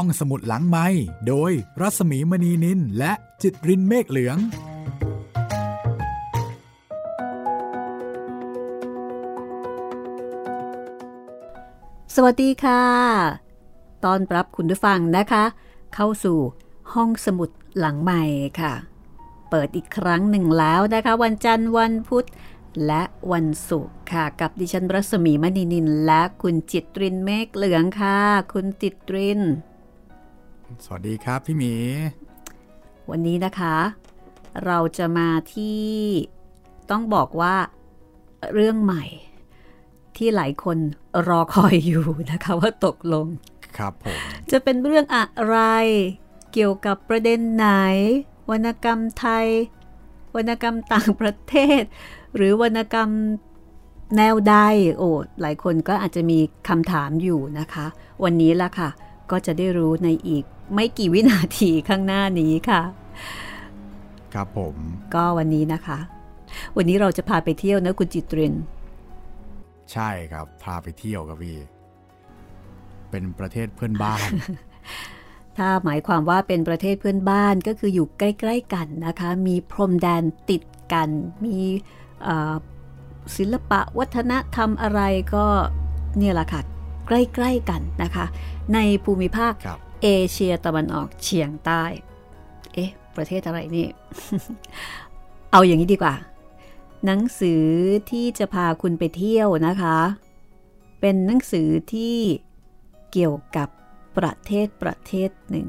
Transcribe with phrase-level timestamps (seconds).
[0.00, 0.86] ห้องสมุดหลังไม้
[1.28, 4.38] โดยรัสมีมณีนินและจิตรินเมฆเหลือง
[12.14, 12.82] สวัสดีค่ะ
[14.04, 15.44] ตอนรับคุณผู้ฟังนะคะ
[15.94, 16.38] เข้าสู่
[16.92, 18.22] ห้องสมุดหลังใหม่
[18.60, 18.72] ค่ะ
[19.50, 22.26] เปิดอีกครั้งหนึ่งแล้วนะคะ วันจันทร์วันพุธ
[22.86, 23.02] และ
[23.32, 28.18] วันศุกร์ค่ะ กับดิฉันรัศมีมณีนินและคุณจิตรินเมฆเหลืองค่ะ
[28.52, 29.42] คุณจิตริน
[30.84, 31.72] สวัสดีครับพี่หมี
[33.10, 33.76] วันนี้นะคะ
[34.66, 35.82] เราจะมาที่
[36.90, 37.56] ต้องบอกว่า
[38.54, 39.04] เรื่องใหม่
[40.16, 40.78] ที่หลายคน
[41.28, 43.26] รอคอยอยู่นะคะว่าตกลง
[43.78, 44.18] ครับผม
[44.50, 45.58] จะเป็นเรื่องอะไร
[46.52, 47.68] เกี่ยวกับประเด็นไหน
[48.50, 49.46] วรรณกรรมไทย
[50.36, 51.82] วรรณกรรมต่างประเทศ
[52.34, 53.10] หรือวรรณกรรม
[54.16, 54.56] แนวใด
[54.96, 55.08] โอ้
[55.40, 56.38] หลายคนก็อาจจะมี
[56.68, 57.86] คำถามอยู่นะคะ
[58.24, 58.88] วันนี้ละค่ะ
[59.30, 60.44] ก็จะได้รู้ในอีก
[60.74, 62.82] ไม่กี่วินาทีข้างหน้านี้ค่ะ
[64.34, 64.74] ครับผม
[65.14, 65.98] ก็วันนี้นะคะ
[66.76, 68.54] วันนี้เราจะพาไปเที่ยวนะคุณจิตริน
[69.92, 71.58] ใช่ครับ พาไปเที่ยวครับพี่
[73.10, 74.20] เป็นประเทศเพื่อนบ้าน
[75.58, 80.62] ถ้าหมายความว่าเป็นประเทศเพื่อนบ้านก็คืออยู่ใกล้ ๆ กันนะคะ มีพรมแดนติด
[80.92, 81.08] กัน
[81.44, 81.56] มี
[82.22, 82.54] เอ่อ
[83.36, 85.00] ศิลปะวัฒนธรรมอะไร
[85.34, 85.46] ก็
[86.18, 86.60] เนี่ยแหละค่ะ
[87.06, 88.26] ใกล้ ๆ กันนะคะ
[88.74, 91.82] ในภูมิภาคครับ เอเชียตะวันออกเฉียงใต้
[92.74, 93.86] เอ๊ะ ประเทศอะไรนี่
[95.52, 96.14] เอาอย่างนี้ดีกว่า
[97.06, 97.64] หนังสือ
[98.10, 99.98] ที่จะพาคุณไปเที่ยวนะคะ
[101.00, 102.18] เป็นหนังสือที่
[103.12, 103.68] เกี่ยวกับ
[104.16, 105.68] ประเทศประเทศหนึ่ง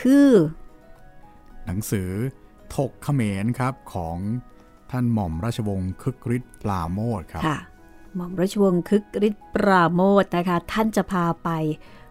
[0.00, 0.30] คือ
[1.66, 2.10] หนังสือ
[2.74, 4.16] ถกเขมรครับของ
[4.90, 7.58] ท่านหม่อมราชวงศ์คึกฤทธิ์ปราโมทครับค่ะ
[8.14, 11.50] หม่อมราชวงศ์คึกฤทธิ์ปราโมทนะคะ ท่านจะพาไป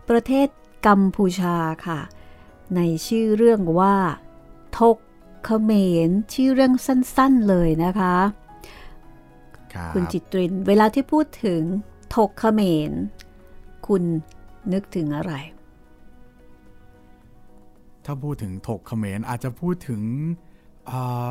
[0.10, 0.48] ประเทศ
[0.88, 1.56] กัมพูชา
[1.88, 2.00] ค่ะ
[2.76, 3.96] ในชื่อเรื่องว่า
[4.80, 4.98] ทก
[5.46, 5.72] เขม
[6.08, 8.16] รชื่อเรื่องสั้นๆเลยนะคะ
[9.74, 11.62] ครับคุณจิตริน เวลาที่พูดถึง
[12.16, 12.92] ทกเขมร
[13.88, 14.04] คุณ
[14.74, 15.34] นึกถึงอะไร
[18.06, 20.02] ถ้าพูดถึงถกเขมรอาจจะพูดถึง
[20.90, 21.28] อ่า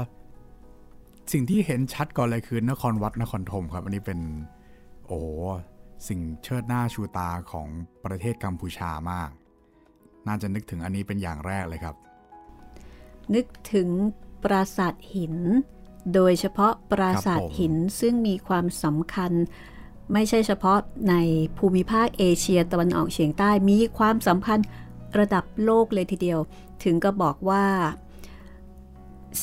[1.33, 4.21] สิ่งที่เห็นชัดก่อนเลยคือนครวัดนครธมครับ อันนี้เป็น
[5.07, 5.27] โอ้โห
[6.09, 7.69] สิ่งเชิดหน้าชูตาของ
[8.05, 9.31] ประเทศกัมพูชามาก
[10.27, 11.95] น่าจะนึกถึงอันนี้เป็นอย่างแรกเลยครับ
[13.35, 13.89] นึกถึง
[14.43, 15.37] ปราสาทหิน
[16.15, 19.33] โดยเฉพาะปราสาทหินซึ่งมีความสำคัญ
[20.13, 21.15] ไม่ใช่เฉพาะใน
[21.59, 24.59] ภูมิภาคเอเชียตะวันออกเฉียงใต้มีความสำคัญ
[25.19, 26.41] ระดับโลกเลยทีเดียว
[26.85, 27.65] ถึงก็บอกว่า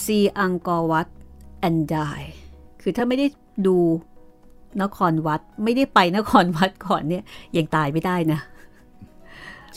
[0.02, 1.08] see Angkor Wat
[1.68, 2.28] and die
[2.82, 3.28] คือถ้าไม่ได้
[3.68, 3.78] ดู
[4.82, 7.24] นครวัดไม่ได้ไปนครวัดก่อนเนี่ย
[7.58, 8.57] ยังตายไม่ได้นะใช่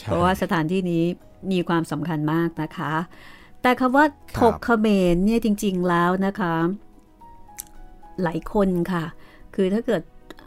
[0.04, 1.04] เพราะว่าสถานที่นี้
[1.52, 2.92] มีความสำคัญมากนะคะ
[3.62, 4.04] แต่คำว่า
[4.38, 6.54] คถรับกเขมรเนี่ยจริง ๆแล้วนะคะ
[8.22, 9.04] หลายคนค่ะ
[9.54, 10.02] คือถ้าเกิด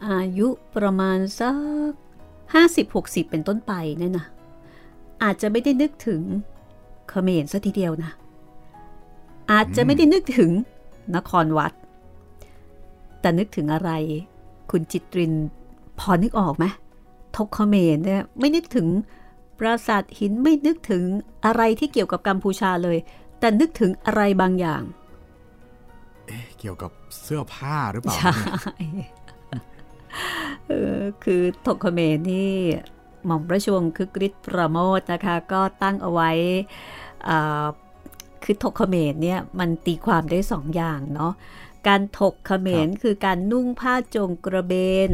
[0.07, 1.49] อายุประมาณสั
[1.89, 1.91] ก
[2.53, 4.25] ห้าสิบหกสิบเป็นต้นไปเนี่ยนะ
[5.23, 6.21] อาจจะไม่ได้นึกถึง
[7.09, 8.11] เขมรซะทีเดียวนะ
[9.51, 10.51] อาจจะไม่ได้นึกถึง
[11.15, 11.73] นครวัด
[13.21, 13.91] แต่นึกถึงอะไร
[14.71, 15.33] คุณจิตริน
[15.99, 16.65] พอนึกออกไหม
[17.37, 19.22] ทกเขมรเนี่ยไม่นึกถึงป
[19.65, 21.03] ราสาทหินไม่นึกถึง
[21.45, 22.97] อะไรที่เกี่ยวกับกัมพูชาเลย
[23.39, 24.83] แต่นึกถึงอะไรบางอย่าง
[26.27, 26.91] เอ๊ะเกี่ยวกับ
[27.21, 28.33] เสื้อผ้าหรือเปล่าใช่
[30.67, 32.51] เออคือทกเขมรนี่
[33.25, 36.31] หม่อมราชวงศ์คึกฤทธิ์ประโมทนะคะ ก็ตั้งเอาไว้
[37.27, 37.65] อ่า
[38.43, 41.33] คือถกเขมรเนี่ยมันตีความได้สองอย่างเนาะ
[41.87, 44.73] การถกเขมรคือการนุ่งผ้าโจงกระเบ
[45.07, 45.09] น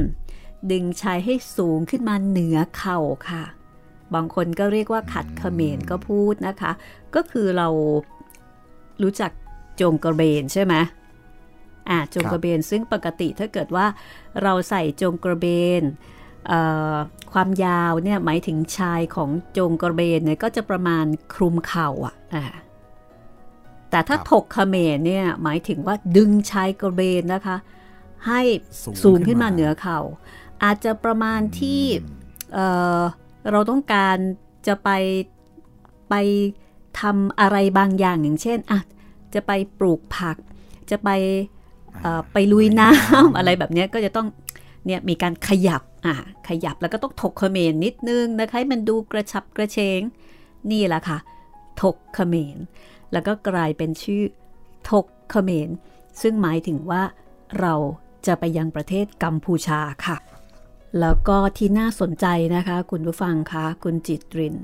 [0.71, 2.99] ดึงชายให้สูงขึ้นมาเหนือเข่า
[3.29, 3.43] ค่ะ
[4.15, 6.71] บางคนก็เรียกว่าขัดเขมรก็พูดนะคะ
[7.15, 7.67] ก็คือเรา
[9.03, 9.31] รู้จัก
[9.77, 10.75] โจงกระเบนใช่ไหม
[11.89, 13.85] อ่าโจงกระเบนซึ่งปกติถ้าเกิดว่า
[14.43, 15.45] เราใส่โจงกระเบ
[15.79, 15.81] น
[16.47, 16.59] เอ่
[16.93, 16.95] อ
[17.33, 22.43] ความยาวเนี่ยหมายถึงชายของโจงกระเบนเนี่ยก็จะประมาณคลุมเข่าอะอ่า
[23.89, 27.57] แต่ถ้าครับถกเขมรเนี่ยหมายถึงว่าดึงชายกระเบนนะคะ
[28.27, 28.41] ให้
[28.83, 29.99] สูงสูงขึ้ขึ้นนมามาเหนือเข่า
[30.63, 31.81] อาจจะประมาณที่
[32.57, 32.65] อื
[33.01, 33.03] ม
[33.39, 34.17] เอ่อเราต้องการ
[34.67, 34.89] จะไป
[36.09, 36.15] ไป
[37.01, 38.79] ทำอะไรบางอย่างอย่างเช่นอะ
[39.33, 40.37] จะไปปลูกผัก
[40.89, 41.09] จะไป
[42.01, 44.27] เอ่อไปลุยน้ำอะไรแบบเนี้ยก็จะต้อง
[44.85, 46.15] เนี่ยมีการขยับอะ
[46.47, 50.01] ขยับแล้วก็ต้องถกเขมรนิดนึงนะคะให้มันดูกระชับกระเฉง
[50.71, 51.17] นี่แหละค่ะ
[51.81, 52.57] ถกเขมร
[53.11, 54.23] แล้วก็กลายเป็นชื่อ
[54.91, 55.69] ถกเขมร
[56.21, 57.03] ซึ่งหมายถึงว่า
[57.59, 57.73] เรา
[58.27, 60.17] จะไปยังประเทศกัมพูชาค่ะ
[60.99, 62.25] แล้วก็ที่น่าสนใจ
[62.55, 64.55] นะคะ คุณผู้ฟังคะคุณจิตริน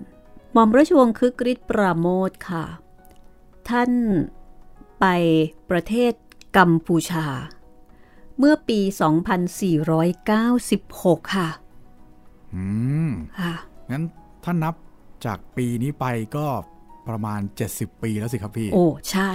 [0.54, 2.66] หม่อมราชวงศ์คึกฤทธิ์ปราโมทค่ะ
[3.70, 3.92] ท่าน
[5.00, 5.06] ไป
[5.70, 6.14] ประเทศ
[6.58, 7.26] กัมพูชา
[8.38, 8.80] เมื่อปี
[10.42, 11.50] 2496 ค่ะ
[12.56, 12.64] อื
[13.08, 13.54] มค่ะ
[13.92, 14.04] งั้น
[14.44, 14.76] ถ้านับ
[15.26, 16.06] จากปีนี้ไป
[16.36, 16.48] ก็
[17.08, 19.32] ประมาณ 70 ปีแล้วสิครับพี่ โอ้ ใช่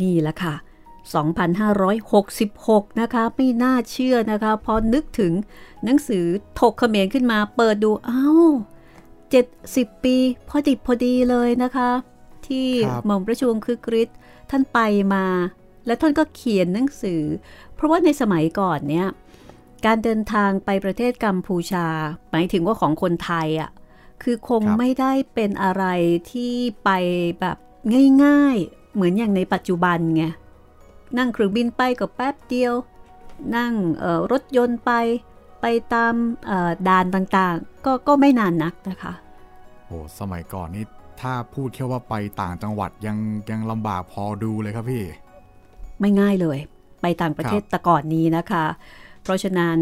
[0.00, 0.54] นี่แหละค่ะ
[1.08, 5.32] 2566 นะคะ ไม่น่าเชื่อนะคะ พอนึกถึง
[5.84, 6.24] หนังสือ
[6.60, 8.46] ถกเขมรขึ้นมาเปิดดูอ้าว
[9.22, 10.16] 70 ปี
[10.48, 11.90] พอดิบพอดีเลยนะคะ
[12.46, 14.16] ที่ครับหม่อมราชวงศ์คึกฤทธิ์
[14.50, 14.78] ท่านไป
[15.14, 15.26] มา
[15.86, 17.22] และท่านก็เขียนหนังสือ
[17.74, 19.08] เพราะว่าในสมัยก่อนเนี่ย
[19.86, 21.86] การเดินทางไปประเทศกัมพูชา
[22.30, 23.70] หมายถึงว่าของคนไทยอะ่ะ
[24.22, 25.84] คือคงครับไม่ได้เป็นอะไร
[26.30, 26.52] ที่
[26.84, 26.90] ไป
[27.40, 27.56] แบบ
[28.24, 30.24] ง่าย ๆ เหมือนอย่างในปัจจุบันไง
[31.18, 32.74] นั่งเครื่องบินไปก็แป๊บเดียว
[33.56, 34.92] นั่งเอ่อรถยนต์ไป
[35.60, 36.14] ไปตาม
[36.46, 39.12] เอ่อด่านต่างๆ ก็ก็ไม่นานนักนะคะ
[39.86, 40.84] โอ้สมัยก่อนนี่
[41.20, 43.16] ถ้าพูดแค่ว่าไปต่างจังหวัดยัง
[43.50, 45.04] ยังลำบากพอดูเลยครับพี่
[46.00, 46.58] ไม่ง่ายเลย
[47.02, 48.64] ไปต่างประเทศแต่ก่อนนี้นะคะ
[49.22, 49.78] เพราะฉะนั้น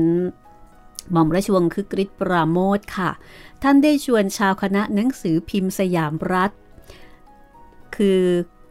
[1.12, 3.10] หม่อมราชวงศ์คึกฤทธิ์ปราโมชค่ะ
[3.62, 6.50] ท่านได้ชวนชาวคณะหนังสือพิมพ์สยามรัฐ
[7.96, 8.22] คือ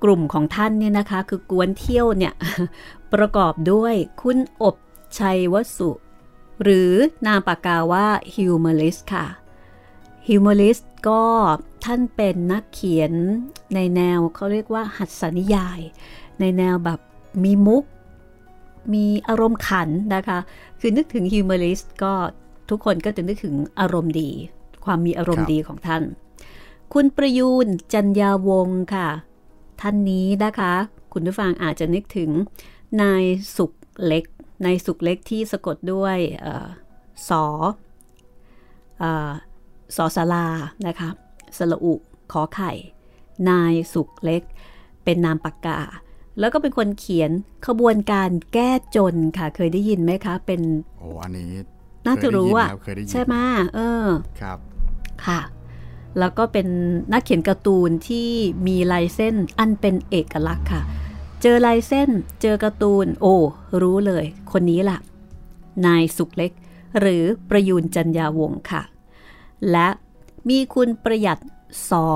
[0.06, 2.34] กลุ่มของท่านเนี่ยนะคะ คือก๊วนเที่ยวเนี่ย
[3.14, 5.92] ประกอบด้วยคุณอบไชยวสุ
[6.64, 6.92] หรือ
[7.26, 9.26] นามปากกาว่าฮิวเมอริสต์ค่ะ
[10.28, 11.24] ฮิวเมอริสต์ก็
[11.86, 13.14] ท่านเป็นนักเขียน
[13.76, 15.80] ในแนวเขาเรียกว่าหัสนิยาย
[16.40, 17.00] ในแนวแบบ
[17.44, 17.84] มีมุก
[18.94, 20.40] มีอารมณ์ขันนะคะ
[20.80, 22.14] คือนึกถึงฮิวเมอริสต์ก็
[22.70, 24.30] ทุกคนก็จะนึกถึงอารมณ์ดี
[24.86, 26.04] ความมีอารมณ์ดีของท่าน
[26.94, 29.10] คุณประยูรจรรยาวงษ์ค่ะ
[29.82, 30.74] ท่านนี้นะคะ
[31.14, 32.30] คุณผู้ฟังอาจจะนึกถึง
[33.02, 33.24] นาย
[33.58, 33.72] ศุข
[34.06, 34.26] เล็ก
[34.66, 36.68] นายศุขเล็กที่สะกดด้วยเออ
[37.30, 37.46] ศอ
[39.00, 39.32] เอ่อ
[39.96, 40.48] ศอศาลา
[40.88, 41.10] นะคะ
[41.58, 41.94] สระอุ
[42.32, 42.72] ขอไข่
[43.50, 44.42] นายสุขเล็ก
[45.04, 45.80] เป็นนามปากกา
[46.40, 47.32] แล้วก็เป็นคนเขียน
[47.68, 50.62] ขบวนการแก้จนค่ะ เคยได้ยินไหมคะ เป็น
[51.00, 51.50] โอ้อันนี้
[52.06, 53.36] น่าจะรู้อะเคยได้ยินครับเคยได้ยินใช่ไหม
[53.76, 54.08] เออ
[54.42, 54.58] ครับ
[55.26, 55.40] ค่ะ
[56.20, 56.68] แล้วก็เป็น
[57.12, 58.30] นักเขียนการ์ตูนที่
[58.68, 60.82] มีลายเส้นอันเป็นเอกลักษณ์ค่ะ
[61.42, 62.10] เจอลายเส้น
[62.42, 63.36] เจอการ์ตูน โอ้
[63.82, 64.98] รู้เลย คนนี้ล่ะ
[65.86, 66.52] นายสุขเล็ก
[67.00, 68.82] หรือประยูนจันยาวงค่ะ
[69.72, 69.88] และ
[70.50, 71.40] มีคุณประหยัด
[71.90, 72.08] สอ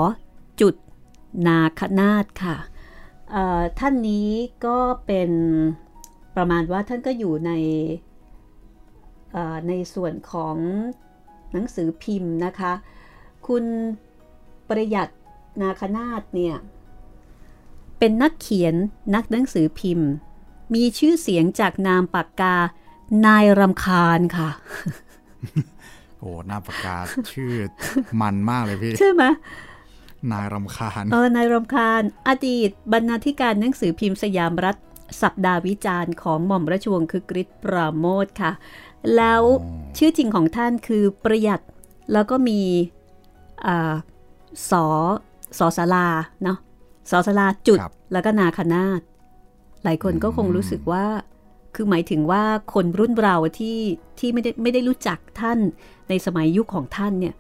[0.62, 0.76] จุด
[1.48, 2.58] นาคนาตค่ะ
[3.80, 4.30] ท่านนี้
[4.66, 5.32] ก็เป็น
[6.36, 7.52] ประมาณว่าท่านก็อยู่ใน
[9.68, 10.56] ในส่วนของ
[11.52, 12.74] หนังสือพิมพ์นะคะ
[13.50, 13.66] คุณ
[14.70, 15.10] ประหยัด
[15.62, 16.56] นาคนาตเนี่ย
[18.00, 18.76] เป็นนักเขียน
[19.16, 20.10] นักหนังสือพิมพ์
[20.74, 22.56] มีชื่อเสียงจากนามปากกา
[23.26, 24.50] นายรำคาญค่ะ
[26.20, 26.96] โอ้หน้าปากกา
[27.32, 27.54] ชื่อ
[28.22, 29.24] มันมากเลยพี่ ใช่ไหม
[30.32, 34.76] นายรำคาญ เออ นายรำคาญ อดีตบรรณาธิการหนังสือพิมพ์สยามรัฐ
[35.22, 38.52] สัปดาห์วิจารณ์ของหม่อมราชวงศ์คึกฤทธิ์ปราโมทค่ะ
[39.16, 39.42] แล้ว
[39.98, 41.62] ชื่อจริงของท่านคือประหยัด
[42.14, 42.99] แล้วก็มีอ่า
[44.70, 44.86] สอ
[45.58, 46.08] สอสารา
[46.44, 46.58] เนาะ
[47.12, 49.02] สอสาราจุดครับแล้วก็นาคนาต
[49.84, 51.06] หลายคนก็คงรู้สึกว่า
[51.76, 53.80] คือหมายถึงว่าคนรุ่นเราที่
[54.20, 55.60] ที่ไม่ได้ไม่ได้รู้จักท่าน
[56.10, 57.36] ในสมัยยุคของท่านเนี่ย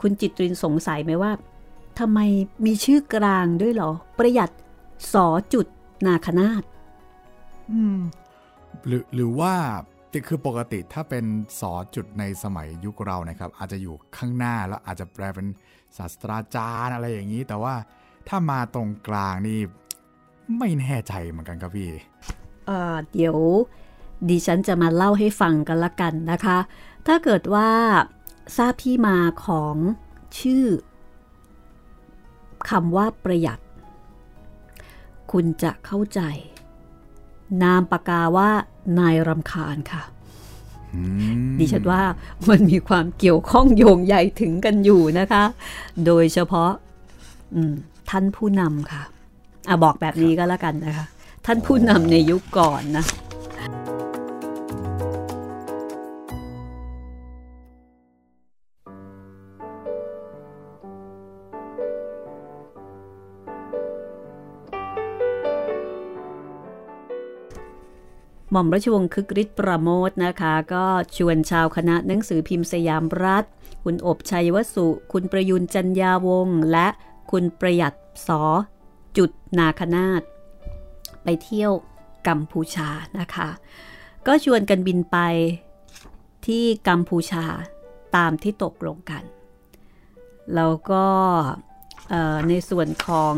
[0.00, 1.32] คุณจิตรินสงสัยไหมว่า
[1.98, 2.18] ทำไม
[2.66, 4.50] มีชื่อกลางด้วยเหรอ ประหยัด
[5.12, 5.66] สอจุด
[6.06, 6.62] นาคนาต
[7.72, 7.98] อืม
[8.86, 9.54] หรือหรือว่า
[10.28, 11.24] คือปกติถ้าเป็น
[11.60, 15.46] สอจุดในสมัยยุคเรานะครับ อาจจะอยู่ข้างหน้าแล้วอาจจะแปลเป็น
[15.96, 17.74] ศาสตราจารย์อะไรอย่างนี้ แต่ว่า
[18.28, 19.60] ถ้ามาตรงกลางนี่
[20.58, 21.90] ไม่แน่ใจเหมือนกันครับพี่
[22.66, 23.36] เอ่อเดี๋ยว
[24.28, 26.58] ดิฉันจะมาเล่าให้ฟังกันละกันนะคะ
[27.06, 27.70] ถ้าเกิดว่า
[28.56, 29.76] ทราบที่มาของ
[30.40, 30.66] ชื่อ
[32.70, 33.60] คำว่าประหยัด
[35.32, 36.20] คุณจะเข้าใจ
[37.62, 38.50] นามปากกาว่า
[38.98, 40.02] นายรำคาญค่ะ
[40.94, 41.00] อื
[41.46, 42.02] มดิฉันว่า
[42.48, 45.44] มันมีความเกี่ยวข้องโยงใยถึงกันอยู่นะคะ
[46.06, 46.70] โดยเฉพาะ
[47.54, 47.74] อืม
[48.10, 49.02] ท่านผู้นำค่ะ
[49.68, 51.06] อะ บอกแบบนี้ก็แล้วกันนะคะ
[51.46, 53.04] ท่านผู้นำในยุคก่อนนะ
[68.56, 70.84] หม่อมราชวงศ์คึกฤทธิ์ประโมทนะคะ ก็
[71.16, 73.44] ชวนชาวคณะหนังสือพิมพ์สยามรัฐ
[73.84, 76.88] คุณอบชัยวสุ คุณประยุนจันยาวงศ์และ
[77.30, 77.94] คุณประหยัด
[78.26, 78.42] สอ
[79.16, 80.22] จุดนาคนาต
[81.24, 81.72] ไปเที่ยว
[82.28, 83.48] กัมพูชานะคะ
[84.26, 85.18] ก็ชวนกันบินไป
[86.46, 87.44] ที่กัมพูชา
[88.16, 89.22] ตามที่ตกลงกัน
[90.54, 91.06] แล้วก็
[92.48, 93.36] ในส่วนของ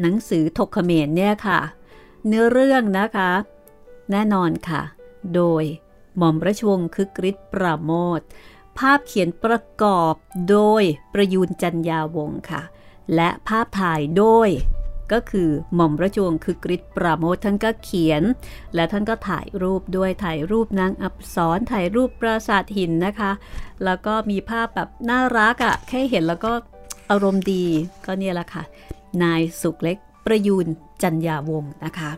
[0.00, 1.60] หนังสือถกเขมรเนี่ยค่ะ
[2.26, 3.30] เนื้อเรื่องนะคะ
[4.10, 4.82] แน่นอนค่ะ
[5.34, 5.64] โดย
[6.16, 8.20] หม่อมราชวงศ์คึกฤทธิ์ปราโมท
[8.78, 10.14] ภาพเขียนประกอบ
[10.50, 10.82] โดย
[11.12, 12.62] ประยูนจันยาวงค่ะ
[13.14, 14.48] และภาพถ่ายโดย
[15.12, 18.22] ก็คือหม่อมราชวงศ์คือกริชปราโมทท่านก็เขียน
[18.74, 23.30] และท่านก็ถ่ายรูปด้วยถ่ายรูปนางอับสรถ่ายรูปปราสาทหินนะคะ
[23.84, 26.52] แล้วก็มีภาพแบบน่ารักอะ่ะแค่เห็นแล้วก็
[27.10, 27.64] อารมณ์ดี
[28.06, 28.62] ก็เนี่ยแหละค่ะ
[29.22, 30.66] นายสุขเล็กประยูน
[31.02, 32.10] จันยาวงนะคะ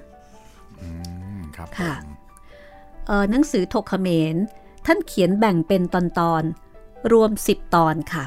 [1.57, 1.95] ครับค่ะ
[3.07, 4.37] เออหนังสือถกเขมร
[4.87, 6.43] ท่านเขียนแบ่งเป็นตอนตอน
[7.13, 8.25] รวม 10 ตอนค่ะ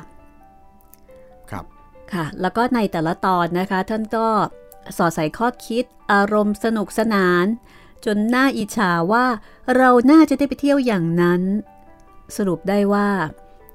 [1.50, 1.66] ครับ
[2.14, 4.28] ค่ะ แล้วก็ในแต่ละตอนนะคะ ท่านก็
[4.98, 7.46] สอดใส่ข้อคิด อารมณ์สนุกสนาน
[8.06, 9.26] จนน่าอิจฉาว่า
[9.76, 11.42] เราน่าจะได้ไปเที่ยวอย่างนั้น
[12.38, 13.10] สรุปได้ว่า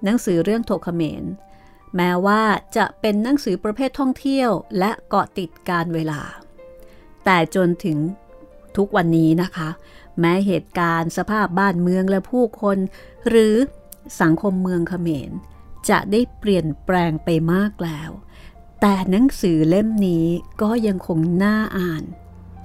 [0.04, 1.24] หนังสือเรื่องโทเขมร
[1.96, 2.42] แม้ว่า
[2.76, 6.20] จะเป็นหนังสือประเภทท่องเที่ยวและเกาะติดการเวลา
[7.24, 7.98] แต่จนถึง
[8.76, 9.68] ทุกวันนี้นะคะ
[10.20, 12.78] แม้เหตุการณ์สภาพบ้านเมืองและผู้คน
[13.28, 13.54] หรือ
[14.20, 15.30] สังคมเมืองเขมร
[15.90, 18.10] จะได้เปลี่ยนแปลงไปมากแล้ว
[18.80, 20.26] แต่หนังสือเล่มนี้
[20.62, 22.02] ก็ยังคงน่าอ่าน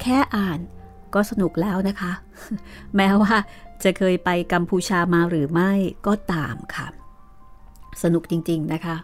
[0.02, 0.60] แค่อ่าน
[1.14, 2.12] ก็สนุกแล้วนะคะ
[2.96, 3.36] แม้ว่า
[3.84, 5.72] จะเคยไปกัมพูชามาหรือไม่
[6.08, 6.88] ก็ตามค่ะ
[8.04, 8.98] สนุกจริงๆนะคะ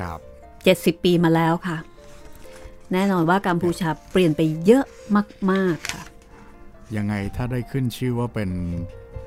[0.00, 0.18] ครับ
[0.64, 1.76] เจ็ดสิบปีมาแล้วค่ะ
[2.92, 4.84] แน่นอนว่ากัมพูชาเปลี่ยนไปเยอะ
[5.50, 6.02] มาก ๆ ค่ะ
[6.96, 8.50] ยังไงถ้าได้ขึ้นชื่อว่าเป็น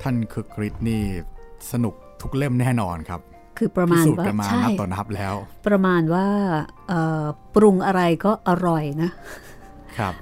[0.01, 1.01] ท่านคึกฤทธิ์นี่
[1.71, 3.21] สนุกทุกเล่มแน่นอนครับ
[3.57, 5.35] คือประมาณว่าใช่นับต่อนับแล้ว
[5.67, 6.27] ประมาณว่า
[7.55, 9.09] ปรุงอะไรก็อร่อยนะ
[9.97, 10.13] ครับ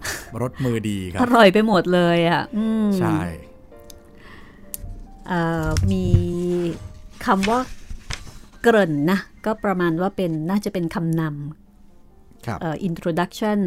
[0.41, 2.43] รสมือดีครับ อร่อยไปหมดเลยอะ
[3.00, 3.19] ใช่
[5.91, 6.05] มี
[7.25, 7.60] คำว่า
[8.62, 13.60] เกริ่นนะ ก็ประมาณว่าเป็นน่าจะเป็นคำนำครับ introduction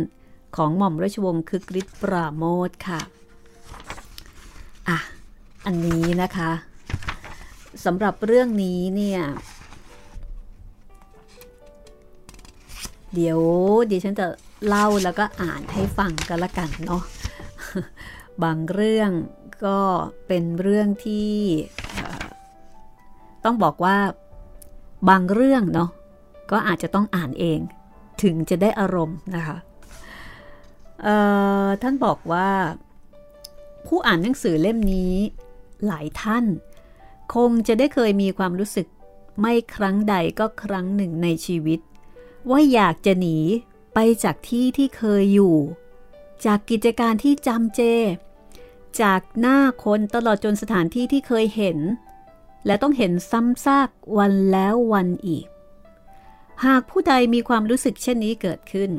[0.56, 3.00] ของหม่อมราชวงศ์คึกฤทธิ์ปราโมชค่ะ
[4.88, 4.98] อะ
[5.66, 6.50] อันนี้นะคะ
[7.84, 9.20] สำหรับเรื่องนี้เนี่ย
[13.14, 13.40] เดี๋ยว
[13.90, 14.26] ดิฉันจะ
[14.66, 17.02] เล่าแล้วก็อ่านให้ฟังกันละกันเนาะ
[18.42, 19.10] บางเรื่อง
[19.64, 19.78] ก็
[20.26, 21.32] เป็นเรื่องที่
[23.44, 23.96] ต้องบอกว่า
[25.08, 25.90] บางเรื่องเนาะ
[26.50, 27.58] ก็อาจจะต้องอ่านเอง
[28.22, 29.56] ถึงจะได้อารมณ์นะคะ
[31.82, 32.48] ท่านบอกว่า
[33.86, 35.14] ผู้อ่านหนังสือเล่มนี้
[35.86, 36.44] หลายท่าน
[37.34, 38.86] คงจะได้เคยมีความรู้สึก
[39.40, 41.80] ไม่ครั้งใดก็ครั้งหนึ่งในชีวิต
[42.50, 43.38] ว่าอยากจะหนี
[43.94, 45.56] ไปจากที่ที่เคยอยู่
[46.44, 47.80] จากกิจการที่จำเจ
[49.02, 51.78] จากหน้าคนตลอดจนสถานที่ที่เคยเห็น
[52.66, 53.88] และต้องเห็นซ้ำซาก
[54.18, 55.46] วันแล้ววันอีก
[56.64, 58.90] หากผู้ใดมีความรู้สึกเช่นนี้เกิดขึ้น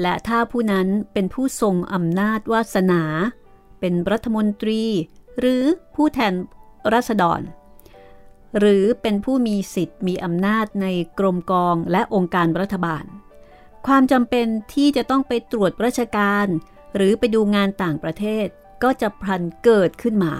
[0.00, 3.02] และถ้าผู้นั้นเป็นผู้ทรงอำนาจวาสนา
[3.80, 4.82] เป็นรัฐมนตรี
[5.38, 5.62] หรือ
[5.94, 6.34] ผู้แทน
[6.92, 7.40] รัษฎร
[8.58, 10.86] หรือเป็นผู้มีสิทธิ์มีอำนาจใน
[11.18, 13.04] กรมกองและองค์การรัฐบาล
[13.86, 16.46] ความจำเป็นที่จะต้องไปตรวจราชการ
[16.94, 18.46] หรือไปดูงานต่างประเทศ
[18.82, 20.34] ก็จะพลันเกิดขึ้นมา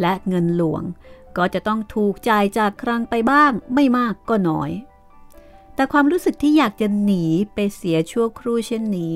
[0.00, 0.82] และเงินหลวง
[1.36, 4.70] ก็จะต้องถูกจ่ายจากครังไปบ้างไม่มากก็น้อย
[5.74, 9.12] แต่ความรู้สึกที่อยากจะหนีไปเสียชั่วครู่เช่นนี้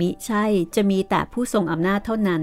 [0.00, 0.44] มิใช่
[0.76, 2.42] จะมีแต่ผู้ทรงอำนาจเท่านั้น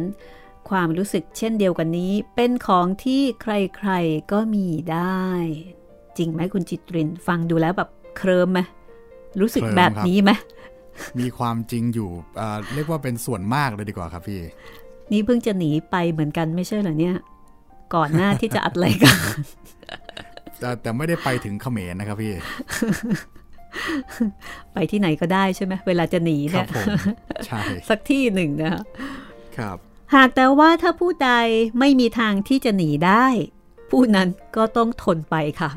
[0.70, 5.26] ความรู้สึกเช่นเดียวกันนี้เป็นของที่ใครๆก็มีได้
[6.18, 8.60] จริงไหมคุณจิตรินฟังดูแล้วแบบเคลิมไหม
[9.42, 10.32] รู้สึกแบบนี้ไหม
[11.20, 12.10] มีความจริงอยู่
[12.76, 14.42] เรียกว่าเป็นส่วนมากเลยดีกว่าครับพี่
[15.12, 17.16] นี่เพิ่งจะหนีไปเหมือนกันไม่ใช่เหรอเนี่ย
[17.96, 19.26] ก่อนหน้าที่จะอัดรายการ
[20.60, 22.34] แต่แต่ไม่ได้ไปถึงเขมรนะครับพี่
[24.74, 26.68] ไปที่ไหนก็ได้ใช่ไหมเวลาจะหนีเนี่ย
[27.46, 28.74] ใช่สักที่หนึ่งนะ
[29.58, 29.78] ครับ
[30.16, 31.32] หากแต่ว่าถ้าผู้ใด
[31.80, 33.26] ไม่มีทางที่จะหนีได้
[33.92, 35.72] ผู้นั้นก็ต้องทนไปค่ะ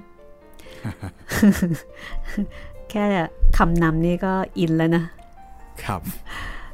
[2.90, 3.06] แค่
[3.58, 5.04] คำนำนี่ก็อินแล้วนะ
[5.84, 6.00] ครับ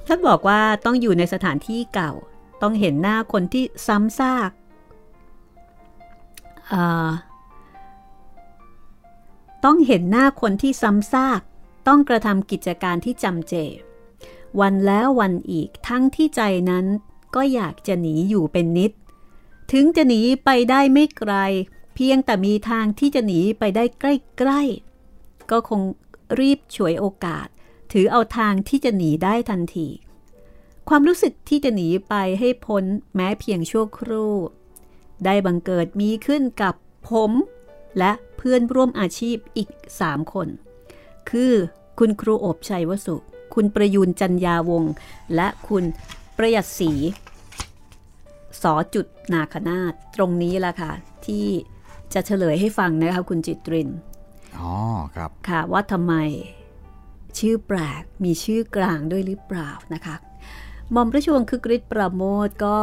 [0.07, 2.13] ท่านบอกว่าต้องอยู่ในสถานที่เก่า
[2.63, 4.51] ต้องเห็นหน้าคนที่ซ้ำซาก
[9.65, 11.41] ต้องเห็นหน้าคนที่ซ้ำซาก
[11.89, 13.55] ต้องกระทำกิจการที่จำเจ
[14.61, 16.87] วันแล้ววันอีกทั้งที่ใจนั้น
[17.35, 18.93] ก็อยากจะหนีอยู่เป็นนิด
[19.73, 21.35] ถึงจะหนีไปได้ไม่ไกล
[21.95, 25.81] เพียงแต่มีทางที่จะหนีไปได้ใกล้ๆ ก็คง
[26.41, 27.47] รีบฉวยโอกาส
[27.93, 29.89] ถือเอาทางที่จะหนีได้ทันที
[30.89, 34.35] ความรู้สึกที่จะหนีไปให้พ้นแม้เพียงชั่วครู่
[35.25, 36.75] ได้บังเกิดมีขึ้นกับ
[37.09, 37.33] ผม
[37.99, 39.69] และเพื่อนร่วมอาชีพอีก
[40.03, 40.49] 3 คน
[41.31, 41.53] คือ
[41.99, 43.17] คุณครูอบชัยวสุ
[43.55, 44.93] คุณประยูนจันยาวงศ์
[45.35, 45.85] และคุณ
[46.37, 46.93] ประหยัดศรี
[48.63, 50.93] สอจุดนาคนาตตรงนี้แหละค่ะ
[51.27, 51.47] ที่
[52.15, 53.89] จะเฉลยให้ฟังนะคะคุณจิตริน
[54.59, 54.73] อ๋อ
[55.15, 56.15] ครับ ค่ะว่าทำไม
[57.39, 60.17] ชื่อแปลกมีชื่อกลางด้วยหรือเปล่านะคะ
[60.91, 62.77] หมอมราชวงศ์คึกฤทธิ์ประโมทก็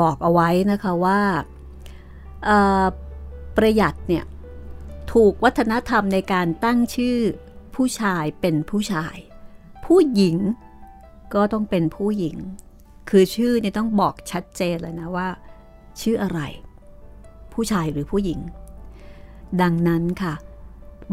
[0.00, 1.20] บอกเอาไว้นะคะว่า
[2.44, 2.84] เอ่อ
[3.58, 4.24] ประหยัดเนี่ย
[5.12, 7.18] ถูกวัฒนธรรมในการตั้งชื่อ
[7.74, 9.16] ผู้ชายเป็นผู้ชาย
[9.84, 10.36] ผู้หญิง
[11.34, 12.36] ก็ต้องเป็นผู้หญิง
[13.08, 15.28] คือชื่อเนี่ยต้องบอกชัดเจนเลยนะว่า
[16.00, 16.40] ชื่ออะไร
[17.52, 18.40] ผู้ชายหรือผู้หญิง
[19.62, 20.34] ดังนั้นค่ะ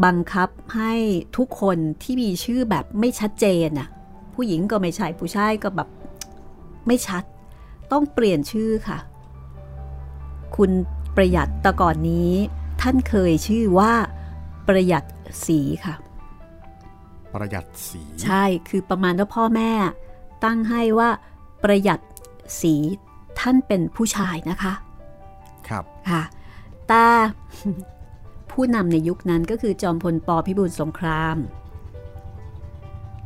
[0.04, 0.94] บังคับให้
[1.36, 3.88] ทุกคนที่มีชื่อแบบไม่ชัดเจนน่ะ
[4.34, 5.88] ผู้หญิงก็ไม่ใช่ผู้ชายก็แบบ
[6.86, 7.24] ไม่ชัด
[7.92, 8.98] ต้องเปลี่ยนชื่อค่ะ
[10.56, 10.70] คุณ
[11.16, 12.32] ประหยัดแต่ก่อนนี้
[12.80, 13.92] ท่านเคยชื่อว่า
[14.68, 15.04] ประหยัด
[15.46, 15.94] สีค่ะ
[17.34, 19.72] ประหยัดสี ใช่คือประมาณว่าพ่อแม่
[20.44, 21.10] ตั้งให้ว่า
[21.64, 22.00] ประหยัด
[22.60, 22.74] สี
[23.40, 24.72] ท่านเป็นผู้ชายนะคะ
[25.68, 26.22] ครับค่ะ
[26.88, 27.06] แต่
[28.50, 31.36] ผู้นำในยุคนั้นก็คือจอมพลปพิบูลสงคราม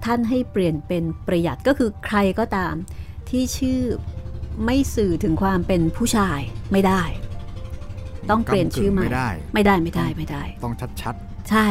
[0.04, 2.74] ท่านให้เปลี่ยนเป็นประหยัดก็คือใครก็ตาม
[3.28, 3.80] ที่ชื่อ
[4.64, 6.40] ไม่สื่อถึงความเป็นผู้ชาย
[6.72, 7.02] ไม่ได้
[8.30, 11.14] ต้องเปลี่ยนชื่อใหม่ไม่ได้ ไม่ได้ไม่ได้ไม่ได้ ต้องชัด
[11.50, 11.68] ใช่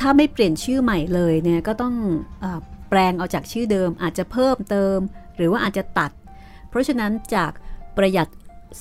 [0.00, 1.94] ถ้าไม่เปลี่ยนชื่อใหม่เลยเนี่ยก็ต้อง
[2.40, 4.98] เออแปลงเอาจากชื่อเดิม อาจจะเพิ่มเติม
[5.36, 6.12] หรือว่าอาจจะตัด
[6.68, 7.52] เพราะฉะนั้นจาก
[7.96, 8.28] ประหยัด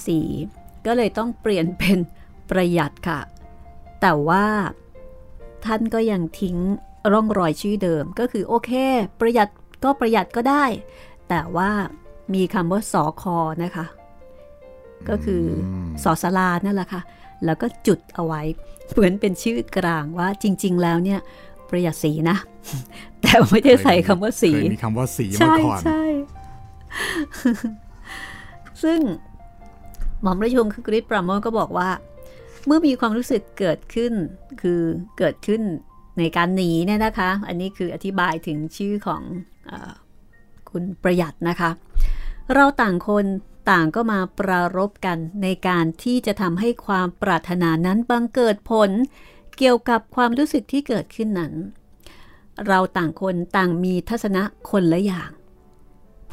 [0.05, 0.19] สี
[0.85, 1.97] ก็เลยต้องเปลี่ยนเป็น
[2.49, 3.19] ประหยัดค่ะ
[4.01, 4.45] แต่ว่า
[5.65, 6.57] ท่านก็ยังทิ้ง
[7.11, 8.71] ร่องรอยชื่อเดิมก็คือโอเค
[9.19, 9.49] ประหยัด
[9.83, 10.65] ก็ประหยัดก็ได้
[11.29, 11.71] แต่ว่า
[12.33, 13.98] มีคำว่าสอคอนะคะๆ
[15.09, 17.01] ก็คืออมสอสลานั่นแหละค่ะ
[17.45, 18.41] แล้วก็จุดเอาไว้
[18.91, 21.19] เหมือนเป็นชื่อกลางว่าจริง ๆ แล้วเนี่ย
[21.69, 22.37] ประหยัดสีนะ
[23.21, 26.01] แต่ไม่ได้ใส่คำว่าสีเคยมีคำว่าสีมาใช่ก่อนใช่
[28.83, 28.99] ซึ่ง
[30.21, 31.89] หมอมราชวงศ์คือกริชปราโมทก็บอกว่า
[32.65, 34.13] เมื่อมีความรู้สึกเกิดขึ้น
[34.61, 34.81] คือ
[35.17, 35.61] เกิดขึ้น
[36.19, 39.21] ในการหนีเนี่ยนะคะ อันนี้คืออธิบายถึงชื่อของ
[39.67, 39.93] เออ
[40.69, 41.69] คุณประหยัดนะคะ
[42.55, 43.25] เราต่างคน
[43.69, 48.89] ต่างก็มาปรารบกันในการที่จะทำให้ความปรารถนานั้นบังเกิดผล
[49.57, 51.53] เกี่ยวกับความรู้สึกที่เกิดขึ้นนั้น
[52.67, 55.31] เราต่างคนต่างมีทัศนะคนละอย่าง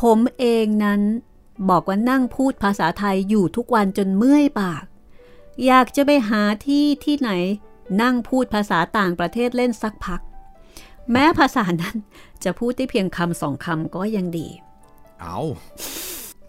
[0.01, 1.01] ผมเองนั้น
[1.70, 4.85] บอกว่านั่งพูดภาษาไทยอยู่ทุกวันจนเมื่อยปาก
[5.66, 7.31] อยากจะไปหาที่ที่ไหน
[8.03, 10.20] นั่งพูดภาษาต่างประเทศเล่นสักพัก
[11.11, 11.96] แม้ภาษานั้น
[12.44, 14.49] จะพูดได้เพียงคำสองคำก็ยังดี
[15.20, 15.38] เอา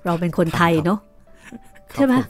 [0.08, 1.00] เราเป็นคนไทยเนาะ
[1.94, 2.24] ครับใช่ไหมผ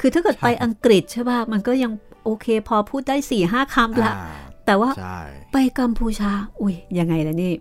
[0.00, 1.92] คือถ้าเกิดใช่ไปอังกฤษใช่ป่ะมันก็ยัง
[2.24, 4.28] โอเค พอพูดได้สี่ห้าคำละอ่า
[4.66, 5.20] แต่ว่าใช่
[5.52, 7.52] ไปกัมพูชา อุ้ยยังไงล่ะนี่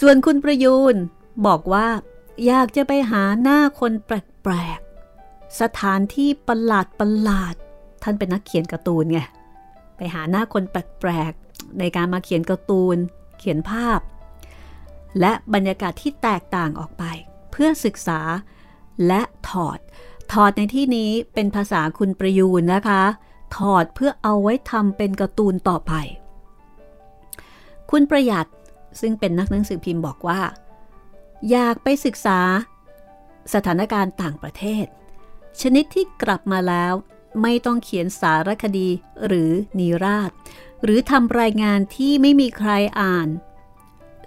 [0.00, 0.96] ส่วนคุณประยูน
[1.46, 1.86] บอกว่า
[2.46, 7.54] อยากจะไปหาหน้าคนแปลกๆ สถานที่ประหลาดประหลาด
[8.02, 9.20] ท่านเป็นนักเขียนการ์ตูนไง
[9.96, 12.96] ไปหาหน้าคนแปลกๆ ในการมาเขียนการ์ตูน
[13.38, 13.98] เขียนภาพ
[15.20, 17.04] และบรรยากาศที่แตกต่างออกไป
[17.50, 18.20] เพื่อศึกษา
[19.06, 19.78] และถอด
[20.32, 23.02] ถอดในที่นี้เป็นภาษาคุณประยูนนะคะ
[23.56, 25.92] ถอดเพื่อเอาไว้ทำเป็นการ์ตูนต่อไป
[27.90, 28.46] คุณประหยัด
[29.00, 30.40] ซึ่งเป็นนักหนังสือพิมพ์บอกว่า
[31.50, 32.38] อยากไปศึกษา
[33.54, 34.86] สถานการณ์ต่างประเทศ
[35.60, 36.92] ชนิดที่กลับมาแล้ว
[37.42, 38.88] ไม่ต้องเขียนสารคดี
[39.26, 40.30] หรือนิราศ
[40.82, 43.28] หรือทำรายงานที่ไม่มีใครอ่าน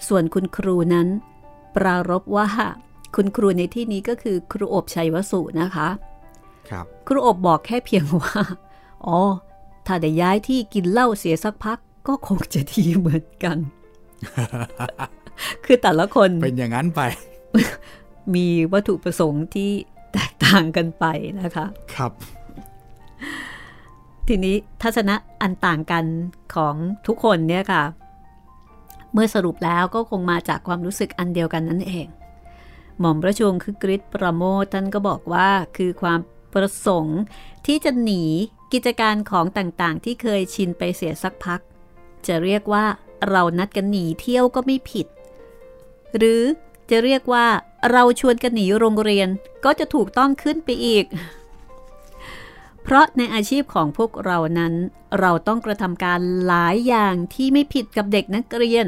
[0.07, 1.07] ส่วนคุณครูนั้น
[1.75, 2.47] ปรารบว่า
[3.15, 5.87] คุณครูในที่นี้ก็คือครูอบชัยวสุนะคะ
[6.69, 8.41] ครับ ครูอบบอกแค่เพียงว่า
[9.05, 9.19] อ๋อ
[9.87, 13.57] ถ้าได้ย้ายที่กินเหล้าเสียสักพัก ก็คงจะดีเหมือนกัน
[15.65, 17.01] คือแต่ละคน เป็นอย่างนั้นไป
[18.35, 19.69] มีวัตถุประสงค์ที่
[20.13, 21.05] แตกต่างกันไป
[21.41, 22.11] นะคะ ครับ
[24.27, 26.05] ทีนี้ทัศนะอันต่างกัน
[26.55, 26.75] ของ
[27.07, 32.07] ทุกคนเนี่ยค่ะเมื่อสรุปแล้วก็คงมาจากความรู้สึกอันเดียวกันนั่นเอง
[32.99, 36.19] หม่อมปราชวงคือกริชประโมทท่านก็บอกว่าคือความ
[36.53, 37.19] ประสงค์
[37.65, 38.23] ที่จะหนี
[38.73, 41.59] กิจการของต่างๆ ที่เคยชินไปเสียสักพัก
[42.27, 42.85] จะเรียกว่า
[43.29, 45.07] เรานัดกันหนีเที่ยวก็ไม่ผิด
[46.17, 46.41] หรือ
[46.89, 47.45] จะเรียกว่า
[47.91, 49.27] เราชวนกันหนีโรงเรียน
[49.65, 51.05] ก็จะถูกต้องขึ้นไปอีก
[52.89, 54.73] เพราะในอาชีพของพวกเรานั้น
[55.19, 58.87] เราต้องกระทำการหลายอย่างที่ไม่ผิดกับเด็กนักเรียน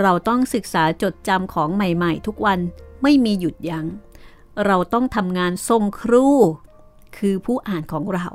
[0.00, 2.60] เราต้องศึกษาจดจำของใหม่ๆ ทุกวัน
[3.02, 3.86] ไม่มีหยุดยัง้ง
[4.66, 6.26] เราต้องทำงานทรงครู
[7.16, 8.26] คือผู้อ่านของเรา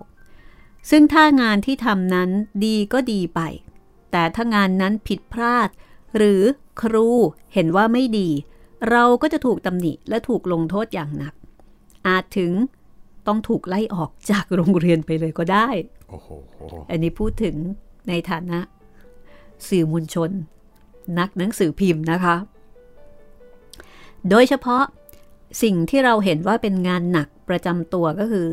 [0.90, 2.30] ซึ่งถ้างานที่ทำนั้น
[2.66, 3.40] ดีก็ดีไป
[4.12, 5.70] แต่ถ้างานนั้นผิดพลาด
[6.16, 6.42] หรือ
[6.82, 7.08] ครู
[7.54, 8.30] เห็นว่าไม่ดี
[8.90, 11.34] เราก็จะถูกตำหนิและถูกลงโทษอย่างหนัก
[12.08, 12.54] อาจถึง
[13.28, 15.68] ต้องถูกไล่ออกจากโรงเรียนไปเลยก็ได้
[16.10, 16.28] โอ้โห
[16.90, 17.56] อันนี้พูดถึง
[18.08, 18.60] ในฐานะ
[19.68, 20.30] สื่อมวลชน
[21.20, 22.36] นักหนังสือพิมพ์นะคะ
[24.30, 24.84] โดยเฉพาะ
[25.64, 28.48] สิ่งที่เราเห็นว่าเป็นงานหนักประจำตัวก็คือ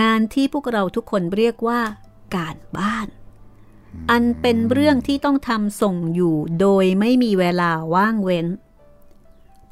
[0.00, 1.80] งานที่พวกเราทุกคนเรียกว่า
[2.36, 3.06] การบ้าน
[4.10, 8.46] อันเป็นเรื่องที่ต้องทำส่งอยู่โดยไม่มีเวลาว่างเว้น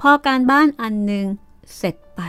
[0.01, 1.27] พอการบ้านอันหนึ่ง
[1.77, 2.21] เสร็จไป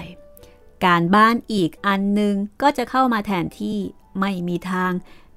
[0.86, 3.78] การบ้านอีกอันหนึ่งก็จะเข้ามาแทนที่
[4.20, 4.92] ไม่มีทาง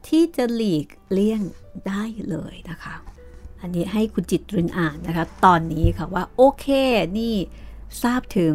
[0.08, 1.42] ที่จะหลีกเลี่ยง
[1.88, 2.94] ได้เลยนะคะ
[3.60, 6.66] อันนี้ให้คุณจิตรินอ่านนะคะ ตอนนี้ค่ะว่าโอเค
[7.18, 7.34] นี่
[8.02, 8.54] ทราบถึง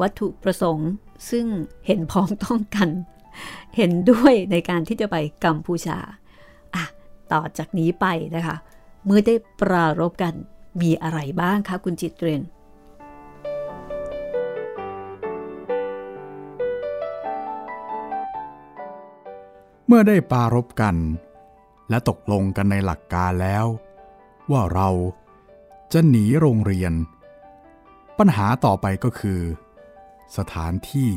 [0.00, 0.90] วัตถุประสงค์
[1.30, 1.46] ซึ่ง
[1.86, 2.90] เห็นพ้องต้องกัน
[3.76, 5.98] เห็นด้วยในการที่จะไปกัมพูชา
[6.74, 6.84] อะ
[7.32, 8.06] ต่อจากนี้ไป
[8.36, 8.56] นะคะ
[9.04, 10.34] เมื่อได้ปรารบกัน
[10.82, 12.42] มีอะไรบ้างคะคุณจิตเรน
[19.96, 20.96] มื่อได้ปรารบกัน
[21.90, 23.66] และตกลงกันในหลักการแล้ว
[24.50, 24.88] ว่าเรา
[25.92, 26.92] จะหนีโรงเรียน
[28.18, 29.40] ปัญหาต่อไปก็คือ
[30.36, 31.08] สถานที่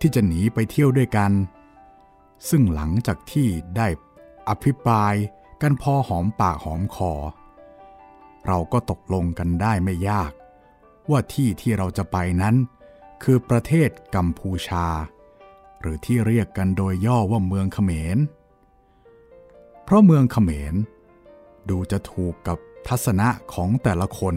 [0.00, 1.32] ที่จะหนีไปเที่ยวด้วยกัน
[2.48, 3.88] ซึ่งหลังจากที่ได้
[4.48, 5.14] อภิปราย
[5.62, 7.12] กันพอหอมปากหอมคอ
[8.46, 10.32] เราก็ตกลงกันได้ไม่ยาก
[11.10, 12.54] ว่าที่ที่เราจะไปนั้น
[13.22, 14.86] คือประเทศกัมพูชา
[15.82, 18.18] หรือที่เรียกกันโดยย่อว่าเมืองเขมร
[19.84, 20.74] เพราะเมืองเขมร
[21.70, 24.36] ดูจะถูกกับทัศนะของแต่ละคน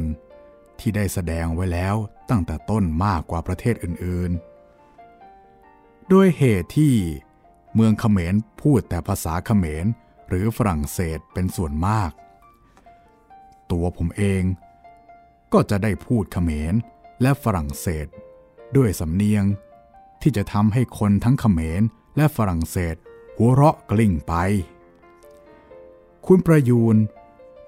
[0.79, 1.95] ที่ได้แสดงไว้แล้ว
[2.29, 6.93] ตั้งแต่ต้นมากกว่าประเทศอื่นๆ ด้วยเหตุที่
[7.75, 9.85] เมืองเขมรพูดแต่ภาษาเขมร
[10.27, 12.11] หรือฝรั่งเศสเป็นส่วนมาก
[13.71, 14.43] ตัวผมเอง
[15.53, 16.73] ก็จะได้พูดเขมร
[17.21, 18.07] และฝรั่งเศส
[18.75, 19.45] ด้วยสำเนียง
[20.27, 21.81] ที่จะทำให้คนทั้งเขมร
[22.17, 22.95] และฝรั่งเศส
[23.37, 24.33] หัวเราะกลิ้งไป
[26.25, 26.97] คุณประยูน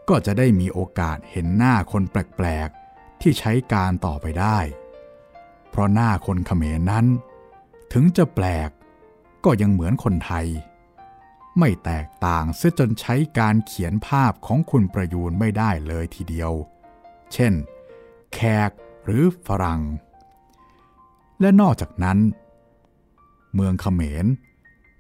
[0.10, 4.58] ก็จะได้มีโอกาสเห็นหน้าคนแปลกๆ ที่ใช้การต่อไปได้
[5.70, 7.06] เพราะหน้าคนเขมรนั้น
[7.94, 8.70] ถึงจะแปลก
[9.46, 10.48] ก็ยังเหมือนคนไทย
[11.60, 16.52] ไม่แตกต่างเสียจนใช้การเขียนภาพของคุณประยูนไม่ได้เลยทีเดียว
[17.34, 17.54] เช่น
[18.34, 18.40] แข
[18.70, 18.72] ก
[19.04, 19.82] หรือฝรั่ง
[21.42, 22.20] และนอกจากนั้น
[23.58, 24.26] เมืองเขมร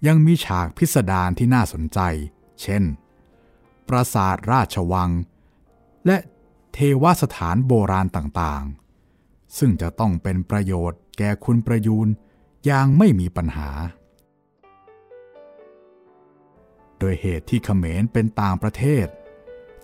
[0.07, 1.99] ยังมีฉากพิสดารที่น่าสนใจ
[2.61, 2.83] เช่น
[3.87, 5.09] ปราสาทราชวัง
[6.05, 6.17] และ
[6.73, 12.07] เทวสถานโบราณต่างๆ ซึ่งจะต้องเป็นประโยชน์แก่คุณประยูน
[12.65, 13.69] อย่างไม่มีปัญหา
[16.99, 19.07] โดยเหตุที่เขมรเป็นต่างประเทศ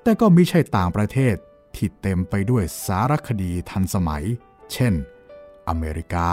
[0.02, 1.36] แต่ก็ไม่ใช่ต่างประเทศ
[1.76, 4.26] ที่เต็มไปด้วยสารคดีทันสมัย
[4.74, 4.94] เช่น
[5.68, 6.30] อเมริกา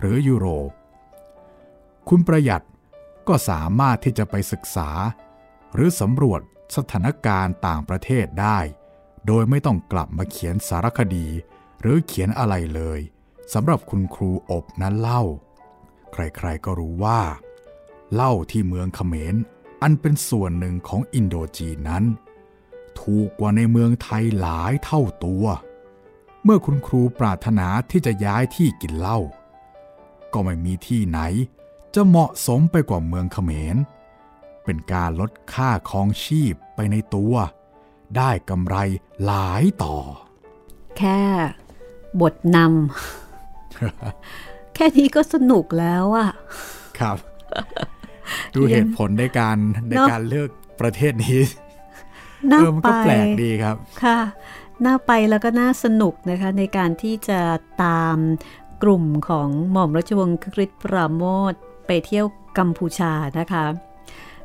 [0.00, 0.70] หรือยุโรป
[2.12, 2.64] คุณประหยัด
[3.28, 4.90] ก็สามารถที่จะไปศึกษา
[5.74, 6.40] หรือสำรวจ
[6.76, 8.58] สถานการณ์ต่างประเทศได้
[9.26, 11.28] โดยไม่ต้องกลับมาเขียนสารคดี
[11.80, 13.00] หรือเขียนอะไรเลย
[13.52, 15.22] สำหรับคุณครูอบนั้นเล่า
[16.12, 17.20] ใครๆก็รู้ว่า
[18.14, 19.34] เล่าที่เมืองเขมร
[19.82, 22.04] อันเป็นส่วนหนึ่งของอินโดจีนนั้น
[23.00, 25.44] ถูกกว่าในเมืองไทยหลายเท่าตัว
[26.44, 29.18] เมื่อคุณครูปรารถนาที่จะย้ายที่กินเหล้า
[30.32, 31.20] ก็ไม่มีที่ไหน
[31.98, 33.76] จะเหมาะสมไปกว่าเมืองเขมร
[34.64, 37.34] เป็นการลดค่าครองชีพไปในตัว
[38.16, 38.76] ได้กำไร
[39.24, 39.96] หลายต่อ
[40.98, 41.20] แค่
[42.20, 46.30] บทนำ แค่นี้ก็สนุกแล้วอะ
[46.98, 47.16] ครับ
[48.54, 49.56] ดูเหตุผลในการ
[49.88, 51.40] ในเนอะการเลือกประเทศนี้
[52.50, 54.18] น่าเออมันไปก็แปลกดีครับ ค่ะ
[54.84, 57.40] น่าไปแล้วก็น่าสนุกนะคะ ในการที่จะ
[57.84, 58.16] ตาม
[58.82, 61.54] กลุ่มของหม่อมราชวงศ์คริสปราโมท
[61.88, 62.26] ไปเที่ยว
[62.58, 63.64] กัมพูชานะคะ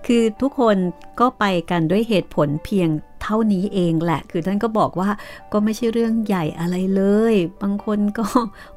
[0.05, 0.77] คือทุกคน
[1.19, 2.89] ก็ไปกันด้วยเหตุผลเพียง
[3.23, 5.09] เท่านี้เองแหละ คือท่านก็บอกว่า
[5.51, 7.03] ก็ไม่ใช่เรื่องใหญ่อะไรเล
[7.33, 8.25] ย บางคนก็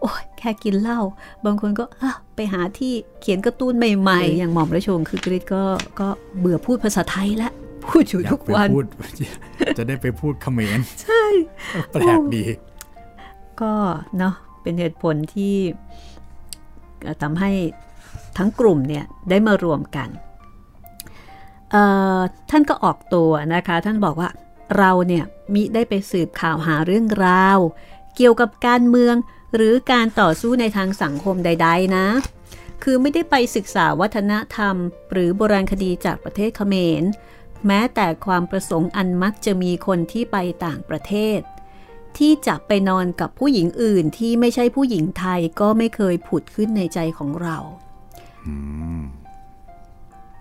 [0.01, 1.01] โอ้ยแค่กินเหล้า
[1.45, 5.63] บางคนก็อะไปหาที่เขียนการ์ตูนใหม่ๆ อย่างหม่อมราชวงศ์คือกริชก็
[6.01, 7.53] ก็เบื่อพูดภาษาไทยแล้ว
[7.87, 8.85] พูดอยู่อยาทุกกไปวันพูด
[9.79, 11.25] จะได้ไปพูดเขมร ใช่
[11.91, 12.45] แปลกดี
[13.61, 13.73] ก็
[14.19, 15.55] เนาะเป็นเหตุผลที่
[17.03, 17.51] เอ่อทำให้
[18.37, 20.09] ทั้งกลุ่มเนี่ยได้มารวมกัน
[22.51, 24.31] ท่านก็ออกตัวนะคะ ท่านบอกว่า
[24.79, 27.59] เราเนี่ยมิได้ไปสืบข่าวหาเรื่องราว
[28.17, 29.17] เกี่ยวกับการเมือง
[29.55, 32.07] หรือการต่อสู้ในทางสังคมใด ๆ นะ
[32.83, 34.77] คือไม่ได้ไปศึกษาวัฒนธรรม
[35.13, 37.03] หรือโบราณคดีจากประเทศเขมร
[37.67, 41.41] แม้แต่ความประสงค์อันมักจะมีคนที่ไปต่างประเทศ
[42.19, 47.57] ที่จะไปนอนกับผู้หญิงอื่นที่ไม่ใช่ผู้หญิงไทยก็ไม่เคยผุดขึ้นในใจของเรา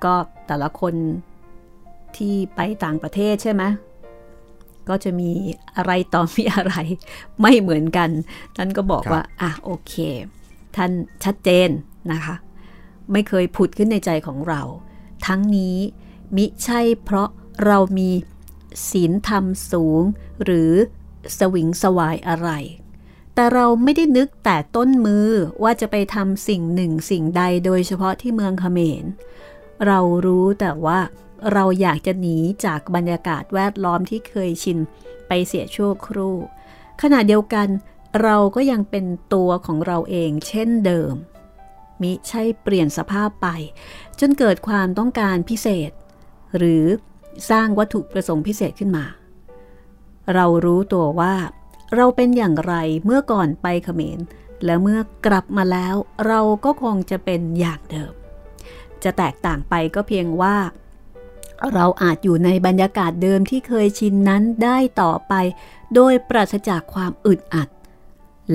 [0.04, 0.14] ก็
[0.48, 0.94] แต่ละคน
[2.18, 3.64] ที่ไปต่างประเทศใช่ไหม
[4.90, 5.32] ก็จะมี
[5.76, 6.76] อะไรต่อมีอะไร
[7.42, 8.10] ไม่เหมือนกัน
[8.56, 9.94] ท่านก็บอกว่า อะโอเค
[10.76, 10.92] ท่าน
[11.24, 11.70] ชัดเจน
[12.12, 12.36] นะคะ
[13.12, 14.62] ไม่เคยผุดขึ้นในใจของเรา
[15.28, 15.78] ทั้งนี้
[16.36, 17.30] มิใช่เพราะ
[17.66, 18.10] เรามี
[18.90, 20.02] ศีลธรรมสูง
[20.44, 20.72] หรือ
[21.38, 22.50] สวิงสวายอะไร
[23.36, 25.28] แต่เราไม่ได้นึกแต่ต้นมือ
[25.64, 29.06] ว่าจะไปทำสิ่งหนึ่งสิ่งใดโดยเฉพาะที่เมืองเขมร
[29.86, 31.00] เรารู้แต่ว่า
[31.54, 34.78] เราอยากจะหนีจากบรรยากาศแวดล้อมที่เคยชิน
[35.28, 36.36] ไปเสียชั่วครู่
[37.02, 37.68] ขณะเดียวกัน
[38.24, 41.14] เราก็ยังเป็นตัวของเราเองเช่นเดิม
[42.02, 43.48] มิใช่เปลี่ยนสภาพไป
[44.20, 45.92] จนเกิดความต้องการพิเศษ
[46.58, 46.84] หรือ
[47.50, 49.06] สร้างวัตถุประสงค์พิเศษขึ้นมา
[50.34, 51.34] เรารู้ตัวว่า
[51.96, 52.74] เราเป็นอย่างไร
[53.06, 54.20] เมื่อก่อนไปเขมร
[54.66, 55.96] และเมื่อกลับมาแล้ว
[56.28, 58.14] เราก็คงจะเป็นอย่างเดิม
[59.04, 60.56] จะแตกต่างไปก็เพียงว่า
[61.74, 65.34] เราอาจอยู่ในบรรยากาศเดิมที่เคยชินนั้นได้ต่อไป
[65.96, 67.70] โดยปราศจากความอึดอัด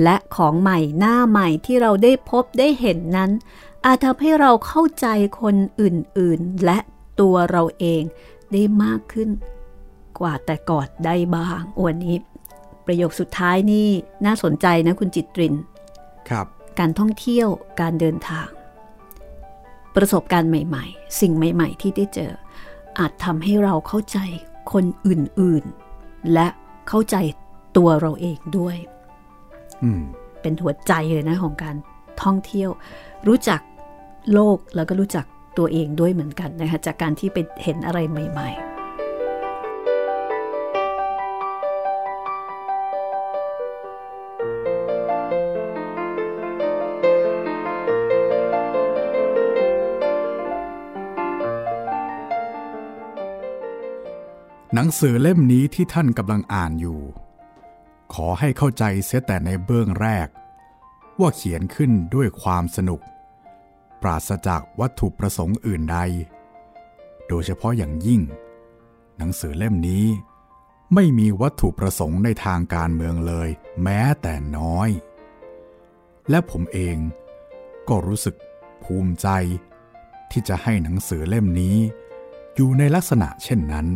[0.03, 3.31] และของใหม่หน้าใหม่ที่เราได้พบได้เห็นนั้น
[3.85, 5.07] อาจทำให้เราเข้าใจ
[5.41, 6.77] คนอื่นๆ และ
[7.19, 8.03] ตัวเราเอง
[8.51, 9.29] ได้มากขึ้น
[10.19, 12.17] กว่าแต่ก่อนได้บ้างวันนี้
[12.85, 13.87] ประโยคสุดท้ายนี่
[14.25, 15.55] น่าสนใจนะคุณจิตริน
[16.29, 16.47] ครับ
[16.79, 17.47] การท่องเที่ยว
[17.81, 18.47] การเดินทาง
[19.95, 22.31] ประสบการณ์ใหม่ ๆ สิ่งใหม่ ๆ ที่ได้เจอ
[22.99, 24.19] อาจทำให้เราเข้าใจ
[24.73, 26.47] คนอื่นๆ และ
[26.89, 27.15] เข้าใจ
[27.77, 28.77] ตัวเราเองด้วย
[30.41, 31.75] เป็นหัวใจเลยนะของการ
[32.23, 32.69] ท่องเที่ยว
[33.27, 33.61] รู้จัก
[34.33, 35.25] โลกแล้วก็รู้จัก
[35.57, 38.70] ตัวเองด้วยเหมือนกันนะคะจากการที่ไปเห็นอะไรใหม่ ๆ
[54.81, 56.99] หนังสือเล่มนี้ที่ท่านกำลังอ่านอยู่
[58.13, 60.27] ขอให้เข้าใจเสียแต่ในเบื้องแรก
[61.19, 63.01] ว่าเขียนขึ้นด้วยความสนุก
[64.01, 65.97] ปราศจากวัตถุประสงค์อื่นใด
[67.27, 68.21] โดยเฉพาะอย่างยิ่ง
[69.17, 70.05] หนังสือเล่มนี้
[70.93, 73.49] ไม่มีวัตถุประสงค์ในทางการเมืองเลย
[73.83, 74.89] แม้แต่น้อย
[76.29, 76.97] และผมเอง
[77.89, 78.35] ก็รู้สึก
[78.83, 79.27] ภูมิใจ
[80.31, 81.77] ที่จะให้หนังสือเล่มนี้
[82.55, 83.87] อยู่ในลักษณะเช่นนั้น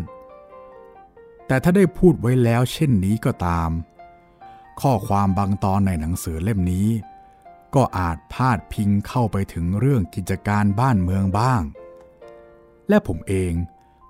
[1.48, 3.70] แต่ถ้าได้พูดไว้แล้วเช่นนี้ก็ตาม
[4.82, 6.88] ข้อความบางตอนในหนังสือเล่มนี้
[7.76, 11.62] ก็อาจพาดพิงเข้าไปถึงเรื่องกิจการบ้านเมืองบ้าง
[12.90, 13.54] และผมเอง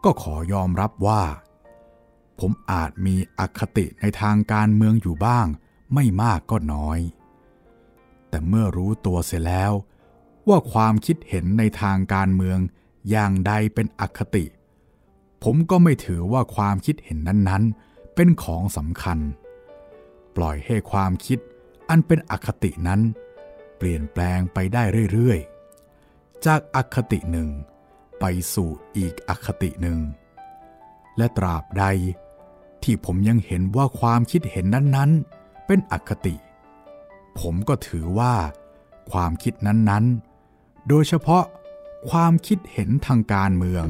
[0.04, 1.24] ก็ขอยอมรับว่า
[2.40, 5.48] ผมอาจมีอคติในทางการเมืองอยู่บ้าง
[5.94, 7.00] ไม่มากก็น้อย
[8.30, 9.74] แต่เมื่อรู้ตัวเสียแล้ว
[10.48, 12.60] ว่าความคิดเห็นในทางการเมือง
[13.10, 14.46] อย่างใดเป็นอคติ
[15.48, 19.20] ผมก็ไม่ถือว่าความคิดเห็นนั้นๆ เป็นของสำคัญ
[20.36, 21.40] ปล่อยให้ความคิด
[21.90, 23.02] อันเป็นอคตินั้น
[23.78, 27.50] เปลี่ยนแปลงไปได้เรื่อยๆ จากอคติหนึ่ง
[28.20, 30.00] ไปสู่อีกอคติหนึ่ง
[31.18, 31.86] และตราบใด
[32.84, 36.36] ที่ผมยังเห็นว่าความคิดเห็นนั้นๆ เป็นอคติ
[37.40, 38.36] ผมก็ถือว่า
[39.12, 41.44] ความคิดนั้นๆ โดยเฉพาะ
[42.10, 43.86] ความคิดเห็นทางการเมือง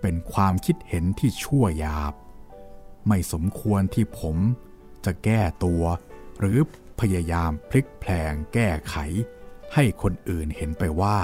[0.00, 2.14] เป็นความคิดเห็นที่ชั่วยาบ
[3.08, 4.36] ไม่สมควรที่ผม
[5.04, 5.82] จะแก้ตัว
[6.38, 6.58] หรือ
[7.00, 8.96] พยายามพลิกแพลงแก้ไข
[9.74, 11.18] ให้คนอื่นเห็นไปว่า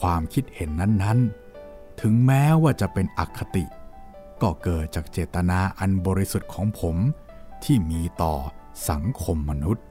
[0.00, 3.64] ความคิดเห็นนั้นๆ ถึงแม้ว่าจะเป็นอคติ
[4.42, 6.96] ก็เกิดจากเจตนาอันบริสุทธิ์ของผม
[7.64, 8.34] ที่มีต่อ
[8.90, 9.84] สังคมมนุษย์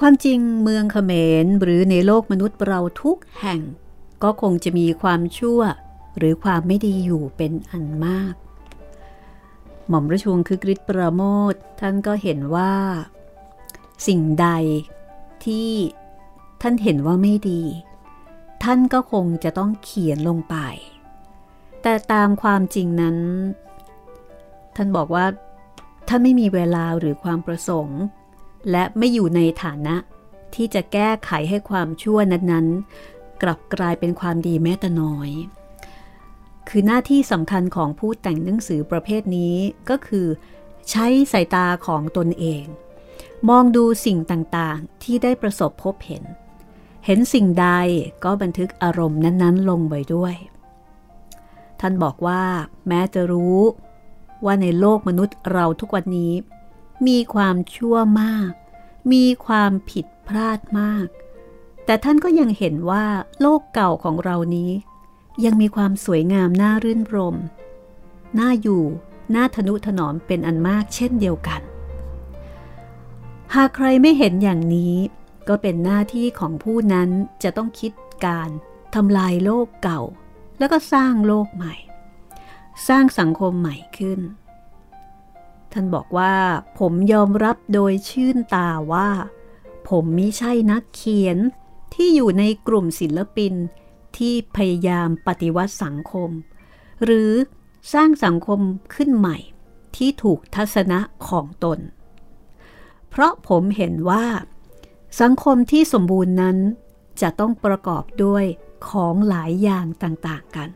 [0.00, 1.12] ความจริงเมืองเขม
[1.44, 3.60] รหรือในโลกมนุษย์เราทุกแห่ง
[4.22, 5.60] ก็คงจะมีความชั่ว
[6.18, 8.34] หรือความไม่ดีอยู่เป็นอันมาก
[9.88, 12.72] หม่อมราชวงศ์คือกริชประโมทท่านก็เห็นว่า
[14.06, 14.48] สิ่งใด
[15.44, 15.70] ที่
[16.62, 17.62] ท่านเห็นว่าไม่ดี
[18.62, 20.56] ท่านก็คงจะต้องเขียนลงไป
[21.82, 23.16] แต่ตามความจริงนั้น
[24.76, 25.26] ท่านบอกว่า
[26.08, 28.00] ท่านไม่มีเวลาหรือความประสงค์
[28.70, 29.96] และไม่อยู่ในฐานะ
[30.54, 35.30] ที่จะแก้ไขให้ความชั่วนั้นๆ กลับกลายเป็นความดีแม้แต่น้อย
[36.68, 39.56] คือหน้าที่สำคัญของผู้แต่งหนังสือประเภทนี้
[39.90, 40.26] ก็คือ
[40.90, 42.64] ใช้สายตาของตนเอง
[43.48, 46.24] มองดูสิ่งต่างๆ ที่ได้ประสบพบเห็น
[47.06, 47.68] เห็นสิ่งใด
[48.24, 50.34] ก็บันทึกอารมณ์นั้นๆ ลงไว้ด้วย
[51.80, 52.42] ท่านบอกว่า
[52.88, 53.58] แม้จะรู้
[54.44, 56.32] ว่าในโลกมนุษย์เราทุกวันนี้
[57.06, 58.50] มีความชั่วมาก
[59.12, 61.06] มีความผิดพลาดมาก
[61.84, 63.04] แต่ท่านก็ยังเห็นว่า
[63.40, 64.70] โลกเก่าของเรานี้
[65.44, 67.36] ยังมีความสวยงามน่ารื่นรม
[68.38, 68.84] น่าอยู่
[69.34, 71.60] น่าทนุถนอมเป็นอันมากเช่นเดียวกัน
[73.54, 74.96] หากใครไม่เห็นอย่างนี้
[75.48, 77.08] ก็เป็นหน้าที่ของผู้นั้น
[77.42, 77.92] จะต้องคิด
[78.26, 78.50] การ
[78.94, 80.02] ทำลายโลกเก่า
[80.58, 81.74] แล้วก็สร้างโลกใหม่
[82.88, 84.20] สร้างสังคมใหม่ขึ้น
[85.72, 86.34] ท่านบอกว่า
[86.78, 89.08] ผมยอมรับโดยชื่นตาว่า
[89.88, 91.38] ผมมิใช่นักเขียน
[91.94, 93.54] ที่อยู่ในกลุ่มศิลปิน
[94.18, 96.30] ที่พยายามปฏิวัติสังคม
[97.04, 97.32] หรือ
[97.92, 98.60] สร้างสังคม
[98.94, 99.36] ขึ้นใหม่
[99.96, 101.78] ที่ถูกทัศนะของตน
[103.08, 104.26] เพราะผมเห็นว่า
[105.20, 106.56] สังคมที่สมบูรณ์นั้น
[107.20, 108.44] จะต้องประกอบด้วย
[108.88, 110.68] ของหลายอย่างต่างๆกัน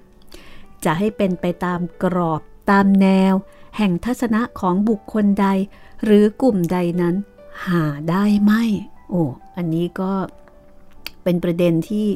[0.85, 3.35] จะให้เป็นไปตามกรอบตามแนว
[3.77, 5.47] แห่งทัศนะของบุคคลใด
[6.05, 7.15] หรือกลุ่มใดนั้น
[7.67, 8.53] หาได้ไหม
[9.11, 9.23] โอ้
[9.57, 10.13] อันนี้ก็
[11.23, 12.07] เป็นประเด็นที่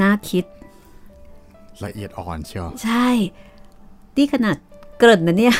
[0.00, 0.44] น่าคิด
[1.84, 3.08] ละเอียดอ่อนเชียว ใช่
[4.16, 4.56] ที่ขนาด
[4.98, 5.56] เกริ่นนะเนี่ย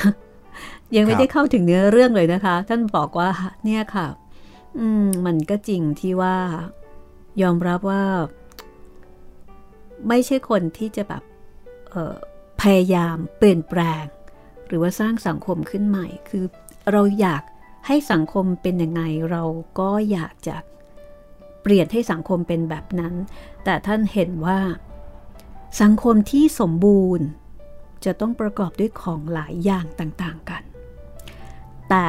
[0.96, 3.30] ยังไม่ได้เข้าถึงเนื้อเรื่องเลยนะคะ ท่านบอกว่า
[3.64, 4.06] เนี่ยค่ะ
[4.78, 6.36] อืม มันก็จริงที่ว่า
[7.42, 8.04] ยอมรับว่า
[10.08, 11.22] ไม่ใช่คนที่จะแบบ
[12.62, 14.04] พยายามเปลี่ยนแปลง
[14.66, 16.44] หรือว่าสร้างสังคมขึ้นใหม่ คือ
[16.92, 17.42] เราอยาก
[17.86, 19.42] ให้สังคมเป็นยังไง เรา
[19.80, 20.56] ก็อยากจะ
[21.62, 23.14] เปลี่ยนให้สังคมเป็นแบบนั้น
[23.64, 24.60] แต่ท่านเห็นว่า
[25.80, 27.26] สังคมที่สมบูรณ์
[28.04, 30.62] จะต้องประกอบด้วยของหลายอย่างต่างๆกัน
[31.88, 32.06] แต่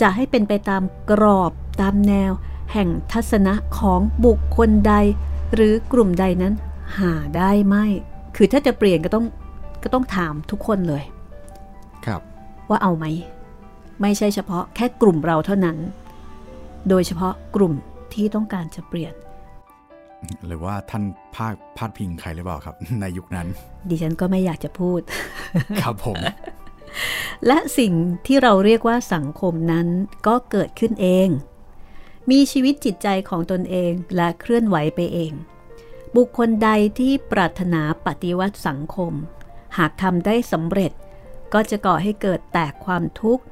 [0.00, 2.32] จะให้เป็นไปตามกรอบตามแนว
[2.72, 4.94] แห่งทัศนะของบุคคลใด
[5.54, 6.54] หรือกลุ่มใดนั้น
[6.98, 7.76] หาได้ไหม
[8.36, 9.24] คือถ้าจะเปลี่ยนก็ต้อง
[9.82, 11.02] ก็ต้องถามทุกคนเลย
[12.06, 12.20] ครับ
[12.68, 13.04] ว่าเอาไหม
[14.00, 15.78] ไม่ใช่เฉพาะแค่กลุ่มเราเท่านั้น
[16.88, 17.72] โดยเฉพาะกลุ่ม
[18.14, 19.14] ที่ต้องการจะเปลี่ยน
[20.46, 23.46] หรือว่าท่านพาดพาดพิงใครหรือเปล่าครับ ในยุคนั้น
[23.88, 25.00] ดิฉันก็ไม่อยากจะพูด
[25.82, 26.16] ครับผม
[27.46, 27.92] และสิ่ง
[28.26, 29.86] ที่เราเรียกว่าสังคมนั้น
[30.26, 31.28] ก็เกิดขึ้นเอง
[32.30, 35.32] มีชีวิตจิตใจของตนเองและเคลื่อนไหวไปเอง
[36.16, 39.12] บุคคลใดที่ปรารถนาปฏิวัติสังคม
[39.78, 40.92] หากทำได้สำเร็จ
[41.52, 43.44] ก็จะก่อให้เกิดแตกความทุกข์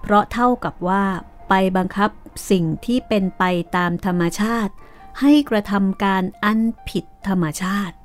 [0.00, 1.04] เพราะเท่ากับว่า
[1.48, 2.10] ไปบังคับ
[2.50, 3.42] สิ่งที่เป็นไป
[3.76, 4.72] ตามธรรมชาติ
[5.20, 7.96] ให้กระทำการอันผิดธรรมชาติ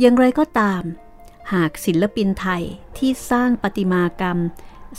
[0.00, 0.82] อย่างไรก็ตาม
[1.52, 2.62] หากศิลปินไทย
[2.98, 4.38] ที่สร้างประติมากรรม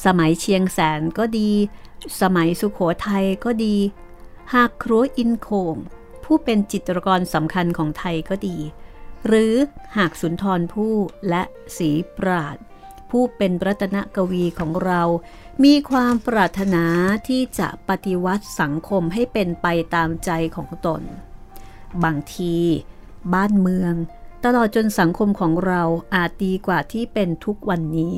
[0.06, 1.52] สมัยเชียงแสนก็ดี
[2.22, 3.76] สมัยสุขโขทัยก็ดี
[4.54, 5.76] หากครัวอินโคง
[6.24, 8.58] ผู้เป็นจิตรกรสำคัญของไทยก็ดี
[9.28, 9.54] หรือ
[9.98, 10.94] หากสุนทรผู้
[11.30, 11.44] และ
[11.78, 12.58] สีปราด
[13.20, 15.02] ผู้เป็นรัตนกวีของเรา
[15.64, 16.86] มีความปรารถนา
[17.28, 21.02] ที่จะปฏิวัติสังคมให้เป็นไปตามใจของตน
[22.04, 22.56] บางที
[23.34, 23.94] บ้านเมือง
[24.44, 25.82] ตลอดจนสังคมของเรา
[26.16, 28.14] อาจดีกว่าที่เป็นทุกวันนี้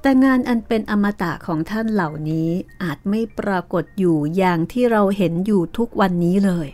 [0.00, 2.50] แต่งานอันเป็นอมตะของท่านเหล่านี้
[2.82, 6.68] อาจไม่ปรากฏอยู่อย่างที่เราเห็นอยู่ทุกวันนี้เลย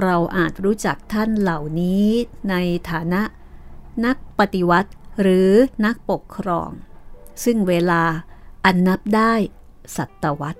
[0.00, 2.06] เราอาจรู้จักท่านเหล่านี้
[2.50, 2.54] ใน
[2.90, 3.22] ฐานะ
[4.04, 5.50] นักปฏิวัติ หรือ
[5.84, 6.70] นักปกครอง
[7.44, 8.02] ซึ่งเวลา
[8.64, 9.34] อันนับได้
[9.96, 10.56] สัตวัต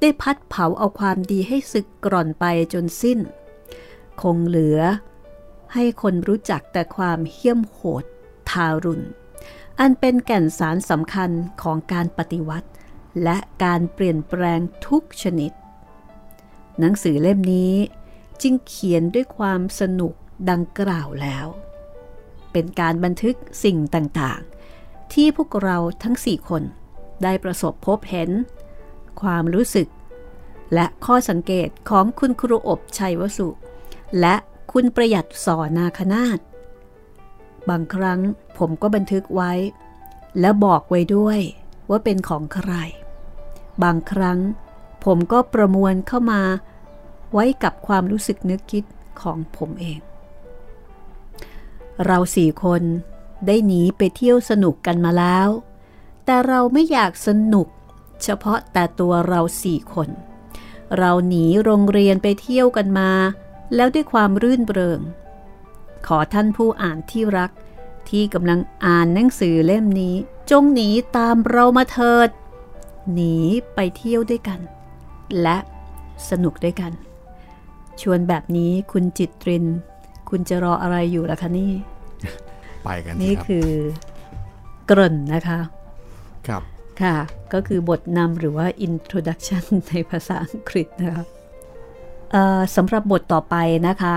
[0.00, 3.18] ได้พัดเผาเอาความดีให้สึกกร่อนไปจนสิ้น
[4.20, 4.80] คงเหลือ
[5.74, 8.04] ให้คนรู้จักแต่ความเหี้ยมโหด
[8.50, 9.06] ทารุณ
[9.80, 11.30] อันเป็นแก่นสารสำคัญ
[11.62, 12.68] ของการปฏิวัติ
[13.22, 15.52] และการเปลี่ยนแปลงทุกชนิด
[16.78, 17.74] หนังสือเล่มนี้
[18.42, 20.12] จึงเขียนด้วยความสนุก
[20.50, 21.46] ดังกล่าวแล้ว
[22.52, 26.62] เป็นการบันทึกสิ่งต่างๆ ที่พวกเราทั้งสี่คน
[27.22, 28.30] ได้ประสบพบเห็น
[29.20, 29.88] ความรู้สึก
[30.74, 33.48] และข้อสังเกตของคุณครูอบชัยวสุ
[34.20, 34.34] และ
[34.72, 36.38] คุณประหยัดสอนาคนาต
[37.68, 38.20] บางครั้ง
[38.58, 39.52] ผมก็บันทึกไว้
[40.40, 41.38] และบอกไว้ด้วย
[41.90, 42.72] ว่าเป็นของใคร
[43.82, 44.38] บางครั้ง
[45.04, 46.42] ผมก็ประมวลเข้ามา
[47.32, 48.84] ไว้กับความรู้สึกนึกคิด
[49.22, 50.00] ของผมเอง
[52.04, 52.82] เราสี่คน
[53.46, 55.48] ได้หนีไปเที่ยวสนุกกันมาแล้ว
[56.24, 57.68] แต่เราไม่อยากสนุก
[58.22, 60.08] เฉพาะแต่ตัวเราสี่คน
[60.96, 63.10] เราหนีโรงเรียนไปเที่ยวกันมา
[63.74, 65.00] แล้วด้วยความรื่นเริง
[66.06, 67.50] ขอท่านผู้อ่านที่รัก
[68.08, 70.14] ที่กำลังอ่านหนังสือเล่มนี้
[70.50, 72.28] จงหนีตามเรามาเถิด
[73.12, 73.36] หนี
[73.74, 74.60] ไปเที่ยวด้วยกัน
[75.42, 75.58] และ
[76.28, 76.92] สนุกด้วยกัน
[78.00, 79.66] ชวนแบบนี้คุณจิตริน
[80.30, 81.72] คุณจะรออะไรอยู่ล่ะคะนี่
[82.84, 83.68] ไปกันนี่ครับคือ
[84.86, 85.60] เกริ่นนะคะ
[86.46, 86.62] ครับ
[87.02, 87.16] ค่ะ
[87.52, 91.24] ก็คือบทนำหรือว่า introduction ในภาษาอังกฤษนะคะ
[92.30, 93.56] เอ่อสำหรับบทต่อไป
[93.88, 94.16] นะคะ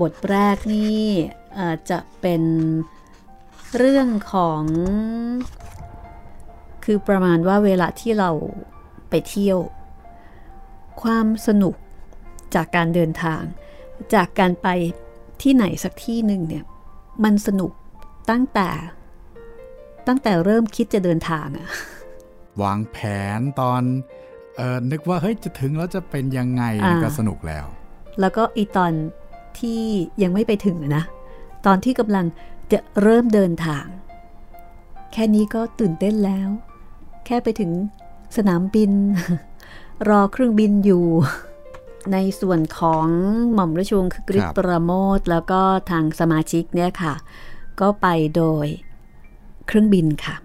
[0.00, 1.00] บทแรกนี่
[1.54, 2.42] เอ่อจะเป็น
[3.76, 4.62] เรื่องของ
[6.84, 8.30] คือประมาณว่าเวลาที่เรา
[9.10, 9.58] ไปเที่ยว
[11.02, 11.74] ความสนุก
[12.54, 13.42] จากการเดินทาง
[14.14, 14.68] จากการไป
[15.42, 16.64] ที่ไหนสักที่หนึ่งเนี่ย
[17.24, 17.72] มันสนุก
[18.30, 18.68] ตั้งแต่
[20.06, 21.68] ตั้งแต่เริ่มคิดจะเดินทางอะ
[22.62, 22.98] วางแผ
[23.38, 23.82] นตอน
[24.56, 27.66] เออนึกว่าเฮ้ยจะถึงแล้วจะเป็นยังไงอ่าก็สนุกแล้ว
[28.20, 28.92] แล้วก็อีตอน
[29.58, 29.82] ที่
[30.22, 31.04] ยังไม่ไปถึงอะนะ
[31.66, 32.26] ตอนที่กำลัง
[32.72, 33.86] จะเริ่มเดินทาง
[35.12, 36.48] แค่นี้ก็ตื่นเต้นแล้ว
[37.26, 37.70] แค่ไปถึง
[38.36, 38.92] สนามบิน
[40.08, 41.04] รอเครื่องบินอยู่
[42.12, 43.06] ในส่วนของ
[43.54, 47.14] หม่อมราชวงศ์คือกริชครับประโมทแล้วก็ทางสมาชิกเนี่ยค่ะ
[47.80, 48.66] ก็ไปโดย
[49.66, 50.36] เครื่องบินค่ะ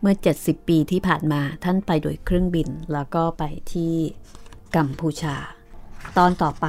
[0.00, 3.42] เมื่อ 70 ปีที่ผ่านมาท่านไปโดยเครื่องบิน แล้วก็ไป
[3.72, 3.92] ที่
[4.76, 5.36] กัมพูชา
[6.18, 6.66] ตอนต่อไป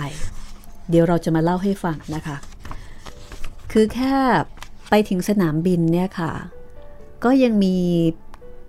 [0.89, 2.37] เดี๋ยวเราจะมาเล่าให้ฟังนะคะ
[3.71, 4.13] คือแค่
[4.89, 6.31] ไปถึงสนามบินเนี่ยค่ะ
[7.23, 7.75] ก็ยังมี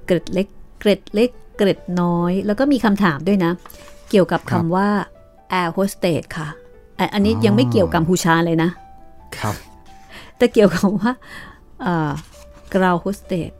[0.07, 0.49] เกร็ดเล็ก
[0.81, 3.53] เกร็ดเล็กเกร็ดน้อย แล้วก็มีคำถามด้วยนะ
[4.11, 4.77] เกี่ยวกับครัคำ
[5.55, 6.49] บว่า air hostess ค่ะ
[6.99, 8.71] อะ อันนี้อ๋อยังไม่เกี่ยวกัมพูชาเลยนะ
[9.39, 9.55] ครับ
[10.37, 11.13] แต่เกี่ยวกับว่า
[11.83, 12.13] เอ่อ
[12.73, 13.51] ground hostess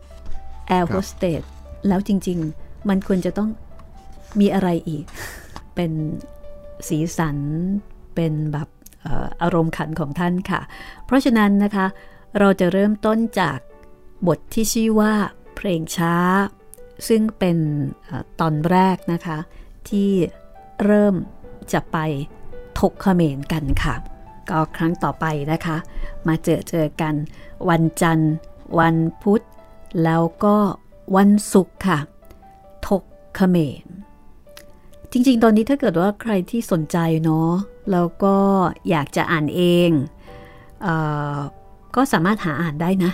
[0.77, 1.43] air ครับ hostess
[1.89, 3.51] แล้วจริง ๆ มันควรจะต้อง
[4.41, 5.05] มีอะไรอีก
[5.75, 5.93] เป็น
[6.89, 7.39] สีสัน
[8.15, 8.69] เป็นแบบ
[9.03, 10.61] เอ่ออารมณ์ขันของท่านค่ะ
[11.05, 11.87] เพราะฉะนั้นนะคะ
[12.39, 13.59] เราจะเริ่มต้นจาก
[14.27, 15.13] บทที่ชื่อว่า
[15.57, 16.15] เพลงช้า
[17.09, 17.59] ซึ่งเป็น
[18.05, 19.39] เออตอนแรกนะคะ
[19.89, 20.11] ที่
[20.85, 21.15] เริ่ม
[21.73, 21.99] จะไป
[22.81, 23.95] ถกเขมรกันค่ะ
[24.51, 25.77] ก็ครั้งต่อไปนะคะ
[26.27, 27.15] มาเจอเจอกัน
[27.69, 28.35] วันจันทร์
[28.79, 29.45] วันพุธ
[30.05, 30.57] แล้วก็
[31.17, 31.99] วันศุกร์ค่ะ
[32.89, 33.03] ถก
[33.35, 33.87] เขมร
[35.13, 37.51] จริง ๆ ตอนนี้ถ้าเกิดว่าใครที่สนใจเนาะ
[37.93, 38.37] แล้วก็
[38.91, 39.91] อยากจะอ่านเอง
[40.83, 40.89] เอ
[41.37, 41.39] อ
[41.97, 43.13] ก็สามารถหาอ่านได้นะ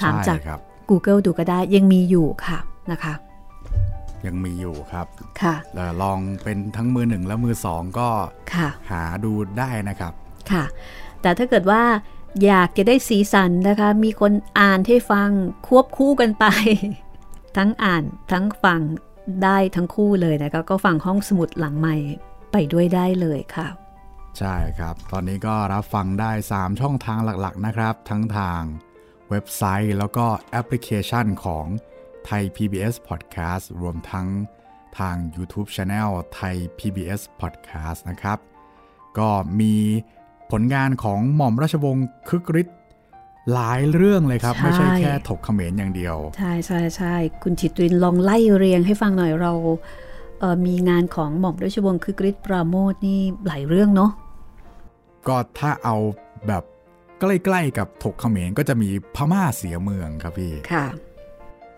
[0.00, 2.58] ถามจากใช่ครับ Google ดูก็ได้ยังมีอยู่ค่ะ
[2.92, 3.14] นะคะ
[4.26, 5.06] ยังมีอยู่ครับ
[5.42, 8.08] ค่ะแล้วลองเป็นทั้งมือหนึ่งและมือสองก็
[8.54, 10.12] ค่ะ หาดูได้นะครับ
[10.52, 10.64] ค่ะ
[11.22, 11.82] แต่ถ้าเกิดว่า
[12.44, 15.30] อยากจะได้สีสันนะคะ มีคนอ่านให้ฟัง
[15.68, 16.46] ควบคู่กันไป
[17.56, 18.02] ทั้งอ่าน
[18.32, 18.80] ทั้งฟัง
[19.44, 21.96] ได้ทั้งคู่เลยนะคะก็ฟังห้องสมุดหลังใหม่
[22.52, 23.68] ไปด้วยได้เลยค่ะ
[24.38, 28.60] ใช่ครับ ตอนนี้ก็รับฟังได้ 3 ช่องทางหลักๆนะครับ ทั้งทาง
[29.30, 31.66] เว็บไซต์แล้วก็แอปพลิเคชันของ
[32.26, 34.26] ไทย PBS Podcast รวมทั้ง
[34.98, 38.38] ทาง YouTube Channel ไทย PBS Podcast นะครับ
[39.18, 39.28] ก็
[39.60, 39.74] มี
[40.50, 42.78] ผลงานของหม่อมราชวงศ์คึกฤทธิ์
[43.52, 49.52] หลายเรื่องเลยครับใช่ไม่ใช่แค่ถกเขมรอย่างเดียว ใช่ใช่ใช่คุณจิตรินลองไล่เรียงให้ฟังหน่อยเรา
[50.38, 54.10] เอ่อมีงานของหม่อมราชวงศ์คือกริชปราโมทนี่หลายเรื่องเนาะ
[55.28, 55.96] ก็ถ้าเอา
[56.46, 56.62] แบบ
[57.20, 60.86] ใกล้ๆกับถกเขมรก็จะมีพม่าเสียเมืองครับพี่ค่ะ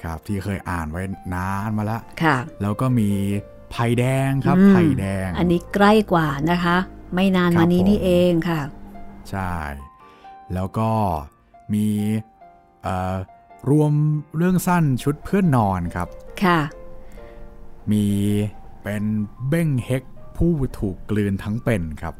[0.04, 1.02] ครับ ที่เคยอ่านไว้
[1.34, 3.10] นานมาแล้วค่ะ แล้วก็มี
[3.70, 6.76] ไผ่แดงครับอืมไผ่แดง อันนี้ใกล้กว่านะคะ
[7.14, 8.60] ไม่นานครับมานี้ผมนี่เองค่ะ
[9.30, 9.52] ใช่
[10.54, 10.90] แล้วก็
[11.74, 11.86] มี
[12.82, 13.14] เอ่อ
[13.70, 13.92] รวม
[14.36, 16.08] เรื่องสั้นชุดเพื่อนนอนครับ
[16.44, 16.60] ค่ะ
[17.92, 18.06] มี
[18.82, 19.04] เป็น
[19.48, 20.02] เบ้งเฮก
[20.36, 22.14] ผู้ถูกกลืนทั้งเป็นครับ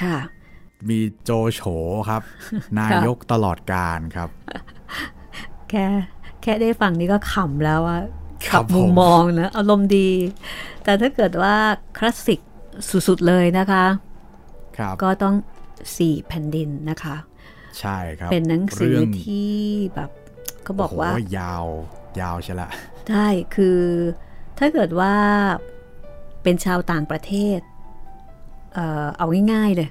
[0.00, 0.16] ค่ะ
[0.88, 1.62] มีโจโฉ
[2.08, 2.22] ครับ
[2.78, 4.30] นายกตลอดการครับ
[5.70, 5.86] แค่
[6.42, 8.02] แค่ได้ฟังนี่ก็ขำแล้วอะ
[8.46, 10.10] ครักับมุมผมมองนะอารมณ์ดี
[10.84, 11.54] แต่ถ้าเกิดว่า
[11.98, 12.40] คลาสสิก
[13.08, 13.84] สุด ๆ เลยนะคะ
[14.78, 15.34] ครับก็ต้อง
[15.96, 17.16] สี่แผ่นดินนะคะ
[17.78, 19.52] ใช่ครับ เป็นหนังสือเรื่องที่
[19.94, 20.10] แบบ
[20.64, 21.64] เขาบอกว่าโโหยาว
[22.20, 22.68] ยาวใช่ละ
[23.08, 23.80] ใช่คือ
[24.58, 25.14] ถ้าเกิดว่า
[26.42, 27.60] เป็นชาวต่างประเทศ
[28.74, 29.88] เอ่อเอาง่ายๆเลย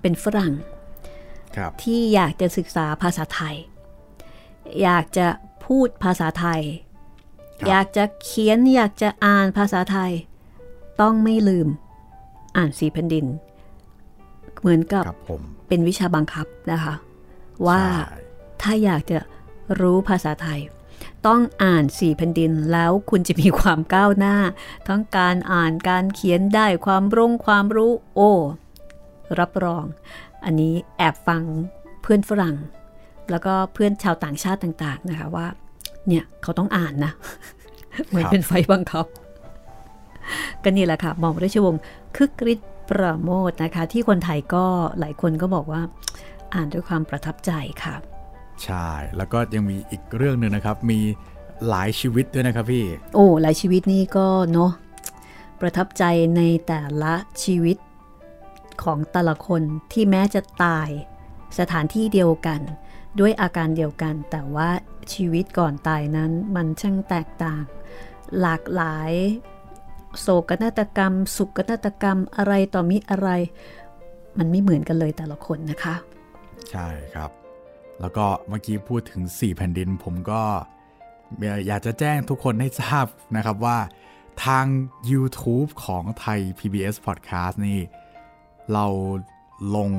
[0.00, 0.52] เป็นฝรั่ง
[1.56, 3.56] ครับที่อยากจะศึกษาภาษาไทย
[4.82, 5.26] อยากจะ
[5.74, 6.62] พูดภาษาไทย
[7.60, 10.12] ครับอยากจะเขียนอยากจะอ่านภาษาไทย
[11.00, 11.68] ต้องไม่ลืม
[12.56, 13.26] อ่านสีแผ่นดิน
[14.60, 16.94] เหมือนกับครับผมเป็นวิชาบังคับนะคะ
[17.66, 18.18] ว่าใช่
[18.62, 19.18] ถ้าอยากจะ
[19.80, 20.60] รู้ภาษาไทย
[21.26, 24.36] ต้องอ่านสี่แผ่นดินแล้วคุณจะมีความก้าวหน้า
[24.88, 28.32] ทั้งการอ่านการเขียนได้ความรงความรู้ โอ้
[29.38, 29.84] รับรอง
[30.44, 31.42] อันนี้แอบฟัง
[32.02, 32.56] เพื่อนฝรั่ง
[33.30, 35.46] แล้วก็เพื่อนชาวต่างชาติต่าง ๆ นะคะว่า
[36.08, 37.12] เนี่ยเขาต้องอ่านนะ
[38.08, 39.06] เหมือนเป็นไฟบังคับ
[40.62, 41.80] ก็นี่แหละค่ะหม่อมราชวงศ์
[42.16, 44.64] คึกฤทธิ์ประโมทนะคะ ที่คนไทยก็
[44.98, 45.82] หลายคนก็บอกว่า
[46.54, 47.52] อ่านด้วยความประทับใจ
[47.84, 47.94] ค่ะ
[48.64, 51.00] ใช่ แล้วก็ยังมีอีกเรื่องหนึ่งนะครับ มี
[51.68, 54.72] หลายชีวิตด้วยนะครับพี่ โอ้หลายชีวิตนี่ก็เนาะ
[55.60, 56.04] ประทับใจ
[56.36, 57.14] ในแต่ละ
[57.44, 57.76] ชีวิต
[58.82, 59.62] ของแต่ละคน
[59.92, 60.88] ที่แม้จะตาย
[61.58, 62.60] สถานที่เดียวกัน
[63.18, 64.68] ด้วยอาการเดียวกัน แต่ว่า
[65.12, 67.62] ชีวิตก่อนตายนั้นมันช่างแตกต่าง
[68.40, 69.12] หลากหลาย
[70.20, 73.28] โศกนาฏกรรม สุขนาฏกรรมอะไรต่อมิอะไร
[74.38, 75.94] มันไม่เหมือนกันเลยแต่ละคนนะคะ
[76.70, 77.30] ใช่ครับ
[78.00, 80.42] แล้วก็เมื่อกี้พูดถึง 4 แผ่นดินผมก็
[81.66, 83.06] อยากจะแจ้งทุกคนให้ทราบ
[83.36, 83.78] นะครับว่า
[84.44, 84.66] ทาง
[85.10, 87.80] YouTube ของไทย PBS Podcast นี่
[88.72, 88.86] เรา
[89.76, 89.90] ลง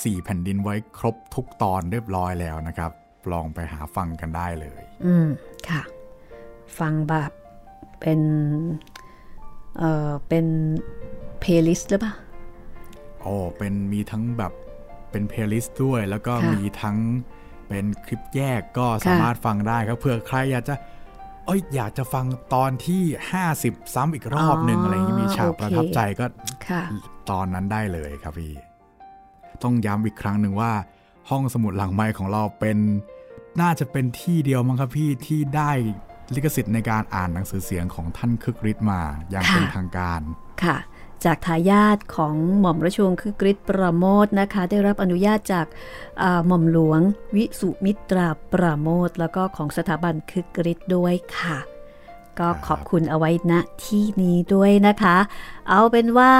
[0.00, 2.90] 4 แผ่นดินไว้ครบทุกตอนเรียบร้อยแล้วนะครับ
[3.32, 5.26] ลองไปหาฟังกันได้เลย อืม
[5.68, 5.82] ค่ะ
[6.78, 7.30] ฟังแบบ
[8.00, 8.20] เป็น
[9.78, 10.46] เอ่อ เป็น
[11.40, 12.14] เพลย์ลิสต์หรือเปล่า
[13.22, 14.52] โอ้เป็นมีทั้งแบบ
[15.10, 16.96] เป็นเพลย์ลิสต์ด้วย แล้วก็ค่ะมีทั้ง
[17.68, 20.74] เป็นคลิปแยกก็สามารถฟังได้ครับเผื่อใครอยากจะ
[21.46, 23.02] เอ้ยอยากจะฟังตอนที่
[23.48, 26.26] 50 ซ้ำอีกรอบหนึ่งอะไรอย่างนี้มีฉากประทับใจก็
[26.68, 26.82] ค่ะ
[27.30, 28.52] ตอนนั้นได้เลยครับพี่
[29.62, 30.72] ต้องย้ำอีกครั้งหนึ่งว่า
[31.30, 32.78] ห้องสมุดหลังไม้ของเราเป็น
[33.60, 35.70] น่าจะเป็นที่เดียวมั้งครับพี่ที่ได้
[36.34, 39.00] ลิขสิทธิ์ในการอ่านหนังสือเสียงของท่านคึกฤทธิ์มา
[39.30, 40.20] อย่างเป็นทางการ
[40.64, 40.76] ค่ะ
[41.24, 45.66] จากทายาทของหม่อมราชวงศ์คือกริชประโมทนะคะ ได้รับอนุญาตจาก
[46.46, 47.00] หม่อมหลวง
[47.36, 51.58] วิสุมิตราประโมทแล้วก็ของสถาบันคือกริชด้วยค่ะ
[52.38, 53.52] ก็ขอบคุณเอาไว้ณ
[53.84, 55.16] ที่นี้ด้วยนะคะ
[55.68, 56.34] เอาเป็นว่า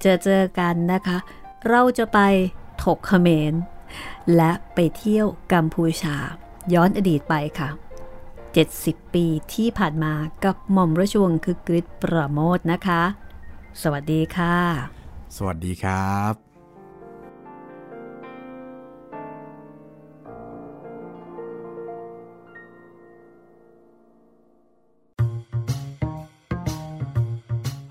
[0.00, 1.18] เจอเจอกันนะคะ
[1.66, 2.18] เราจะไป
[2.82, 3.54] ถกเขมร
[4.36, 6.16] และไปเที่ยวกัมพูชา
[6.74, 7.68] ย้อนอดีตไปค่ะ
[8.42, 13.02] 70 ปีที่ผ่านมากับหม่อมราชวงศ์คือกริชประโมทนะคะ
[13.82, 14.56] สวัสดีค่ะ
[15.36, 16.47] สวัสดีครับ